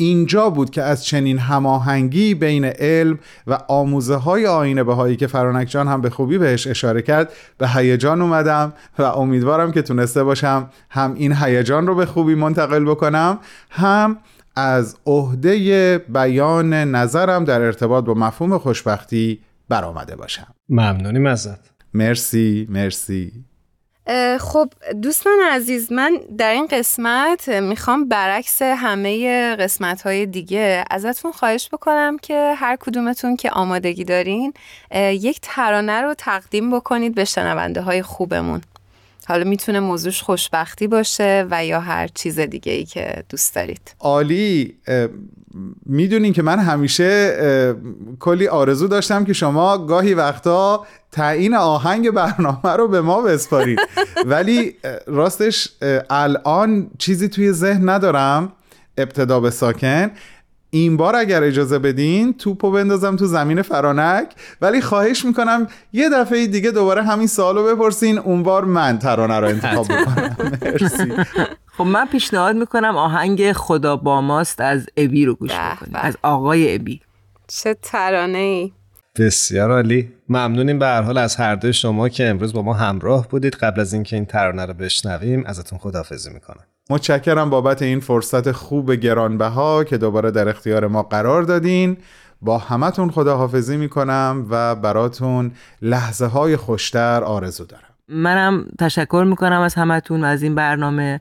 اینجا 0.00 0.50
بود 0.50 0.70
که 0.70 0.82
از 0.82 1.04
چنین 1.04 1.38
هماهنگی 1.38 2.34
بین 2.34 2.64
علم 2.64 3.18
و 3.46 3.58
آموزه 3.68 4.14
های 4.14 4.46
آینه 4.46 4.84
بهایی 4.84 5.16
که 5.16 5.26
فرانک 5.26 5.68
جان 5.68 5.88
هم 5.88 6.00
به 6.00 6.10
خوبی 6.10 6.38
بهش 6.38 6.66
اشاره 6.66 7.02
کرد 7.02 7.32
به 7.58 7.68
هیجان 7.68 8.22
اومدم 8.22 8.72
و 8.98 9.02
امیدوارم 9.02 9.72
که 9.72 9.82
تونسته 9.82 10.24
باشم 10.24 10.70
هم 10.90 11.14
این 11.14 11.32
هیجان 11.32 11.86
رو 11.86 11.94
به 11.94 12.06
خوبی 12.06 12.34
منتقل 12.34 12.84
بکنم 12.84 13.38
هم 13.70 14.18
از 14.56 14.96
عهده 15.06 15.98
بیان 15.98 16.74
نظرم 16.74 17.44
در 17.44 17.60
ارتباط 17.60 18.04
با 18.04 18.14
مفهوم 18.14 18.58
خوشبختی 18.58 19.40
برآمده 19.68 20.16
باشم. 20.16 20.46
ممنونیم 20.68 21.26
ازت. 21.26 21.70
مرسی 21.94 22.66
مرسی. 22.70 23.44
خب 24.40 24.72
دوستان 25.02 25.38
عزیز 25.50 25.92
من 25.92 26.20
در 26.38 26.52
این 26.52 26.66
قسمت 26.66 27.48
می‌خوام 27.48 28.08
برعکس 28.08 28.62
همه 28.62 29.56
قسمت 29.56 30.02
های 30.02 30.26
دیگه 30.26 30.84
ازتون 30.90 31.32
خواهش 31.32 31.68
بکنم 31.72 32.18
که 32.18 32.54
هر 32.56 32.76
کدومتون 32.76 33.36
که 33.36 33.50
آمادگی 33.50 34.04
دارین 34.04 34.52
یک 34.94 35.38
ترانه 35.42 36.00
رو 36.00 36.14
تقدیم 36.14 36.76
بکنید 36.76 37.14
به 37.14 37.24
شنونده 37.24 37.80
های 37.80 38.02
خوبمون. 38.02 38.60
حالا 39.26 39.44
می‌تونه 39.44 39.80
موضوعش 39.80 40.22
خوشبختی 40.22 40.86
باشه 40.86 41.46
و 41.50 41.64
یا 41.64 41.80
هر 41.80 42.06
چیز 42.06 42.40
دیگه 42.40 42.72
ای 42.72 42.84
که 42.84 43.24
دوست 43.28 43.54
دارید. 43.54 43.94
عالی 44.00 44.76
می‌دونین 45.86 46.32
که 46.32 46.42
من 46.42 46.58
همیشه 46.58 47.36
کلی 48.20 48.48
آرزو 48.48 48.88
داشتم 48.88 49.24
که 49.24 49.32
شما 49.32 49.78
گاهی 49.78 50.14
وقتا 50.14 50.86
تعیین 51.12 51.54
آهنگ 51.54 52.10
برنامه 52.10 52.76
رو 52.78 52.88
به 52.88 53.00
ما 53.00 53.22
بسپارید. 53.22 53.78
ولی 54.26 54.74
راستش 55.06 55.68
الان 56.10 56.90
چیزی 56.98 57.28
توی 57.28 57.52
ذهن 57.52 57.88
ندارم 57.88 58.52
ابتدا 58.98 59.40
به 59.40 59.50
ساکن. 59.50 60.10
این 60.70 60.96
بار 60.96 61.16
اگر 61.16 61.42
اجازه 61.42 61.78
بدین 61.78 62.34
توپو 62.34 62.70
بندازم 62.70 63.16
تو 63.16 63.26
زمین 63.26 63.62
فرانک 63.62 64.28
ولی 64.62 64.80
خواهش 64.80 65.24
می‌کنم 65.24 65.66
یه 65.92 66.08
دفعه 66.08 66.46
دیگه 66.46 66.70
دوباره 66.70 67.02
همین 67.02 67.26
سوالو 67.26 67.76
بپرسین 67.76 68.18
اون 68.18 68.42
بار 68.42 68.64
من 68.64 68.98
ترانه 68.98 69.38
رو 69.38 69.46
انتخاب 69.46 69.86
بکنم 69.92 70.36
مرسی. 70.62 71.12
خب 71.66 71.84
من 71.84 72.06
پیشنهاد 72.06 72.56
می‌کنم 72.56 72.96
آهنگ 72.96 73.52
خدا 73.52 73.96
با 73.96 74.20
ماست 74.20 74.60
از 74.60 74.86
ابی 74.96 75.24
رو 75.24 75.34
گوش 75.34 75.50
بکنیم. 75.52 75.92
از 75.94 76.16
آقای 76.22 76.74
ابی. 76.74 77.00
چه 77.46 77.76
ترانه 77.82 78.38
ای 78.38 78.72
بسیار 79.18 79.70
عالی. 79.70 80.12
ممنونیم 80.28 80.78
به 80.78 80.86
هر 80.86 81.02
حال 81.02 81.18
از 81.18 81.36
هر 81.36 81.54
دوی 81.54 81.72
شما 81.72 82.08
که 82.08 82.28
امروز 82.28 82.52
با 82.52 82.62
ما 82.62 82.74
همراه 82.74 83.28
بودید. 83.28 83.54
قبل 83.54 83.80
از 83.80 83.92
اینکه 83.92 84.16
این 84.16 84.24
ترانه 84.26 84.66
رو 84.66 84.74
بشنویم 84.74 85.44
ازتون 85.46 85.78
خداحافظی 85.78 86.30
می‌کنم. 86.30 86.64
متشکرم 86.90 87.50
بابت 87.50 87.82
این 87.82 88.00
فرصت 88.00 88.52
خوب 88.52 88.92
گرانبها 88.92 89.84
که 89.84 89.98
دوباره 89.98 90.30
در 90.30 90.48
اختیار 90.48 90.86
ما 90.86 91.02
قرار 91.02 91.42
دادین. 91.42 91.96
با 92.42 92.58
همتون 92.58 93.10
خداحافظی 93.10 93.76
می‌کنم 93.76 94.46
و 94.50 94.74
براتون 94.74 95.52
لحظه 95.82 96.26
های 96.26 96.56
خوشتر 96.56 97.22
آرزو 97.24 97.64
دارم. 97.64 97.82
منم 98.08 98.64
تشکر 98.78 99.24
می‌کنم 99.28 99.60
از 99.60 99.74
همتون 99.74 100.24
و 100.24 100.26
از 100.26 100.42
این 100.42 100.54
برنامه. 100.54 101.12
ام، 101.12 101.20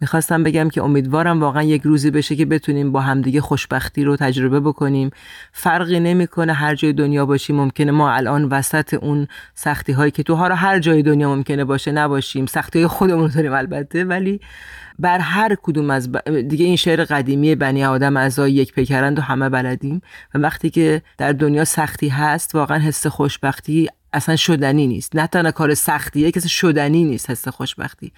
می‌خواستم 0.00 0.42
بگم 0.42 0.68
که 0.68 0.82
امیدوارم 0.82 1.40
واقعا 1.40 1.62
یک 1.62 1.82
روزی 1.82 2.10
بشه 2.10 2.36
که 2.36 2.46
بتونیم 2.46 2.92
با 2.92 3.00
همدیگه 3.00 3.40
خوشبختی 3.40 4.04
رو 4.04 4.16
تجربه 4.16 4.60
بکنیم. 4.60 5.10
فرقی 5.52 6.00
نمی‌کنه 6.00 6.52
هر 6.52 6.74
جای 6.74 6.92
دنیا 6.92 7.26
باشیم 7.26 7.56
ممکنه 7.56 7.92
ما 7.92 8.12
الان 8.12 8.44
وسط 8.44 8.94
اون 8.94 9.28
سختی 9.54 9.92
هایی 9.92 10.10
که 10.10 10.22
تو 10.22 10.34
ها 10.34 10.48
رو 10.48 10.54
هر 10.54 10.78
جای 10.78 11.02
دنیا 11.02 11.34
ممکنه 11.34 11.64
باشه 11.64 11.92
نباشیم. 11.92 12.46
سختی 12.46 12.78
های 12.78 12.88
خودمون 12.88 13.30
داریم 13.34 13.52
البته 13.52 14.04
ولی 14.04 14.40
بر 14.98 15.18
هر 15.18 15.56
کدوم 15.62 15.90
از 15.90 16.12
ب... 16.12 16.40
دیگه 16.40 16.64
این 16.64 16.76
شعر 16.76 17.04
قدیمی 17.04 17.54
بنی 17.54 17.84
آدم 17.84 18.16
اعضای 18.16 18.52
یک 18.52 18.72
پیکرند 18.72 19.18
و 19.18 19.22
همه 19.22 19.48
بلدیم. 19.48 20.02
و 20.34 20.38
وقتی 20.38 20.70
که 20.70 21.02
در 21.18 21.32
دنیا 21.32 21.64
سختی 21.64 22.08
هست 22.08 22.54
واقعا 22.54 22.78
حس 22.78 23.06
خوشبختی 23.06 23.88
اصلا 24.12 24.36
شدنی 24.36 24.86
نیست. 24.86 25.16
نه 25.16 25.26
تنها 25.26 25.52
کار 25.52 25.74
سختیه 25.74 26.32
اصلا 26.36 26.48
شدنی 26.48 27.04
نیست 27.04 27.30
حس 27.30 27.48
خوشبختی. 27.48 28.12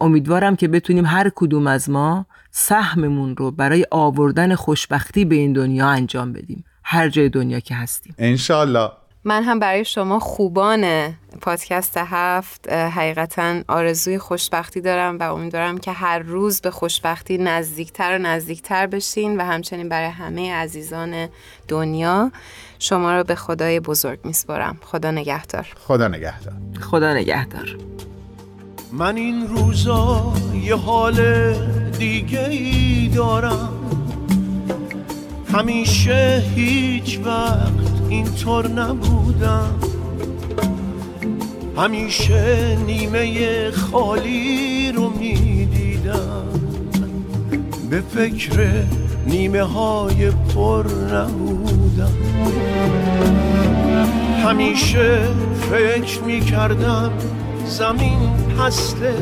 امیدوارم 0.00 0.56
که 0.56 0.68
بتونیم 0.68 1.06
هر 1.06 1.30
کدوم 1.34 1.66
از 1.66 1.90
ما 1.90 2.26
سهممون 2.50 3.36
رو 3.36 3.50
برای 3.50 3.86
آوردن 3.90 4.54
خوشبختی 4.54 5.24
به 5.24 5.34
این 5.34 5.52
دنیا 5.52 5.88
انجام 5.88 6.32
بدیم. 6.32 6.64
هر 6.84 7.08
جای 7.08 7.28
دنیا 7.28 7.60
که 7.60 7.74
هستیم. 7.74 8.14
انشالله 8.18 8.90
من 9.26 9.42
هم 9.42 9.58
برای 9.58 9.84
شما 9.84 10.18
خوبان 10.18 11.14
پادکست 11.40 11.96
هفت 11.96 12.72
حقیقتا 12.72 13.60
آرزوی 13.68 14.18
خوشبختی 14.18 14.80
دارم 14.80 15.18
و 15.18 15.34
امیدوارم 15.34 15.78
که 15.78 15.92
هر 15.92 16.18
روز 16.18 16.60
به 16.60 16.70
خوشبختی 16.70 17.38
نزدیکتر 17.38 18.14
و 18.14 18.18
نزدیکتر 18.18 18.86
بشین 18.86 19.36
و 19.36 19.44
همچنین 19.44 19.88
برای 19.88 20.08
همه 20.08 20.54
عزیزان 20.54 21.28
دنیا 21.68 22.32
شما 22.78 23.16
رو 23.16 23.24
به 23.24 23.34
خدای 23.34 23.80
بزرگ 23.80 24.18
میسپارم. 24.24 24.78
خدا 24.82 25.10
نگهدار. 25.10 25.66
خدا 25.76 26.08
نگهدار. 26.08 26.54
خدا 26.80 27.14
نگهدار. 27.14 27.76
من 28.98 29.16
این 29.16 29.48
روزا 29.48 30.32
یه 30.62 30.76
حال 30.76 31.20
دیگه 31.98 32.48
ای 32.48 33.08
دارم. 33.14 33.68
همیشه 35.52 36.42
هیچ 36.54 37.20
وقت 37.24 37.70
اینطور 38.08 38.68
نبودم. 38.68 39.74
همیشه 41.76 42.76
نیمه 42.86 43.70
خالی 43.70 44.92
رو 44.92 45.10
می‌دیدم. 45.10 46.44
به 47.90 48.00
فکر 48.00 48.84
نیمه 49.26 49.62
های 49.62 50.30
پر 50.30 50.86
نبودم. 51.14 52.14
همیشه 54.44 55.18
فکر 55.70 56.20
می‌کردم 56.26 57.10
زمین 57.66 58.43
پسته 58.58 59.14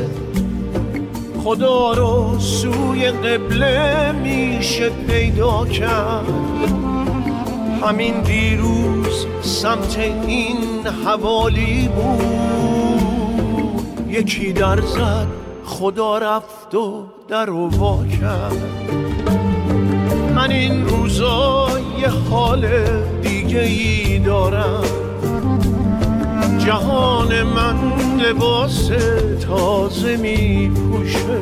خدا 1.43 1.93
رو 1.93 2.39
سوی 2.39 3.11
قبله 3.11 4.11
میشه 4.11 4.89
پیدا 4.89 5.65
کرد. 5.65 6.29
همین 7.81 8.21
دیروز 8.21 9.25
سمت 9.41 9.97
این 10.27 10.87
حوالی 11.05 11.87
بود. 11.87 13.03
یکی 14.09 14.53
در 14.53 14.81
زد 14.81 15.27
خدا 15.65 16.17
رفت 16.17 16.75
و 16.75 17.03
در 17.27 17.49
وا 17.49 17.99
کرد. 18.21 18.57
من 20.35 20.51
این 20.51 20.87
روزا 20.87 21.67
یه 21.99 22.09
حال 22.09 22.67
دیگه 23.21 23.59
ای 23.59 24.19
دارم. 24.19 25.02
جهان 26.65 27.43
من 27.43 27.75
لباس 28.19 28.89
تازه 29.47 30.17
می 30.17 30.69
پوشه 30.69 31.39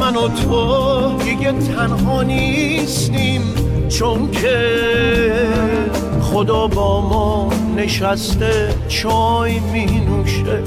من 0.00 0.16
و 0.16 0.28
تو 0.28 1.24
دیگه 1.24 1.52
تنها 1.52 2.22
نیستیم 2.22 3.42
چون 3.88 4.30
که 4.30 5.48
خدا 6.22 6.66
با 6.66 7.00
ما 7.00 7.50
نشسته 7.76 8.74
چای 8.88 9.60
می 9.60 9.86
نوشه 9.86 10.62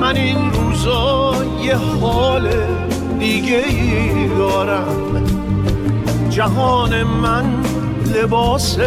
من 0.00 0.16
این 0.16 0.52
روزا 0.52 1.34
یه 1.62 1.76
حال 1.76 2.48
دیگه 3.18 3.64
ای 3.68 4.28
دارم. 4.28 4.86
جهان 6.30 7.02
من 7.02 7.44
لباس 8.14 8.78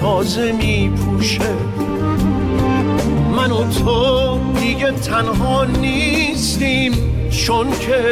تازه 0.00 0.52
می 0.52 0.90
پوشه 0.90 1.54
من 3.36 3.50
و 3.50 3.70
تو 3.70 4.38
دیگه 4.60 4.92
تنها 4.92 5.64
نیستیم 5.64 6.92
چون 7.30 7.70
که 7.70 8.02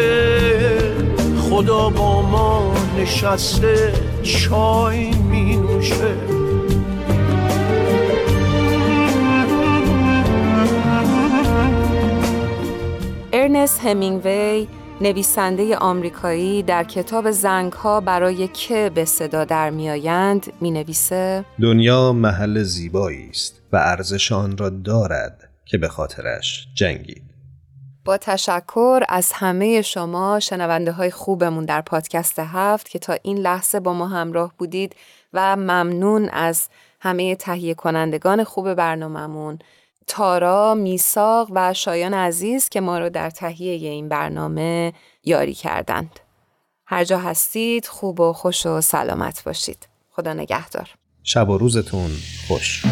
خدا 1.51 1.91
با 1.91 2.23
ما 2.23 2.73
نشسته 2.99 3.93
چای 4.23 5.11
می 5.11 5.57
نوشه 5.57 6.15
ارنست 13.33 13.81
همینگوی 13.85 14.67
نویسنده 15.03 15.77
آمریکایی 15.77 16.63
در 16.63 16.85
کتاب 16.85 17.31
زنگ 17.31 17.73
ها 17.73 18.01
برای 18.01 18.49
که 18.49 18.91
به 18.95 19.05
صدا 19.05 19.45
در 19.45 19.71
میآیند 19.71 20.53
می 20.61 20.71
نویسه 20.71 21.45
دنیا 21.63 22.13
محل 22.13 22.63
زیبایی 22.63 23.29
است 23.31 23.63
و 23.73 23.77
ارزش 23.77 24.33
آن 24.33 24.57
را 24.57 24.69
دارد 24.69 25.49
که 25.65 25.79
به 25.79 25.89
خاطرش 25.89 26.69
جنگید. 26.75 27.23
با 28.05 28.17
تشکر 28.17 29.01
از 29.09 29.33
همه 29.33 29.83
شما 29.83 30.41
شنونده 30.41 30.93
های 30.93 31.11
خوبمون 31.11 31.65
در 31.65 31.81
پادکست 31.81 32.39
هفت 32.39 32.89
که 32.89 32.99
تا 32.99 33.17
این 33.23 33.39
لحظه 33.39 33.81
با 33.81 33.93
ما 33.93 34.09
همراه 34.09 34.55
بودید 34.59 34.97
و 35.33 35.57
ممنون 35.57 36.29
از 36.29 36.69
همه 37.01 37.35
تهیه 37.35 37.75
کنندگان 37.75 38.45
خوب 38.45 38.75
برنامهمون. 38.75 39.59
تارا، 40.11 40.75
میساق 40.75 41.49
و 41.55 41.75
شایان 41.75 42.15
عزیز 42.15 42.69
که 42.69 42.81
ما 42.81 42.99
رو 42.99 43.11
در 43.11 43.31
تهیه 43.31 43.91
این 43.91 44.09
برنامه 44.09 44.93
یاری 45.25 45.55
کردند. 45.55 46.21
هر 46.87 47.05
جا 47.05 47.19
هستید 47.19 47.87
خوب 47.87 48.21
و 48.21 48.33
خوش 48.33 48.67
و 48.67 48.81
سلامت 48.81 49.45
باشید. 49.45 49.89
خدا 50.11 50.33
نگهدار. 50.33 50.89
شب 51.23 51.49
و 51.49 51.59
روزتون 51.59 52.11
خوش 52.49 52.83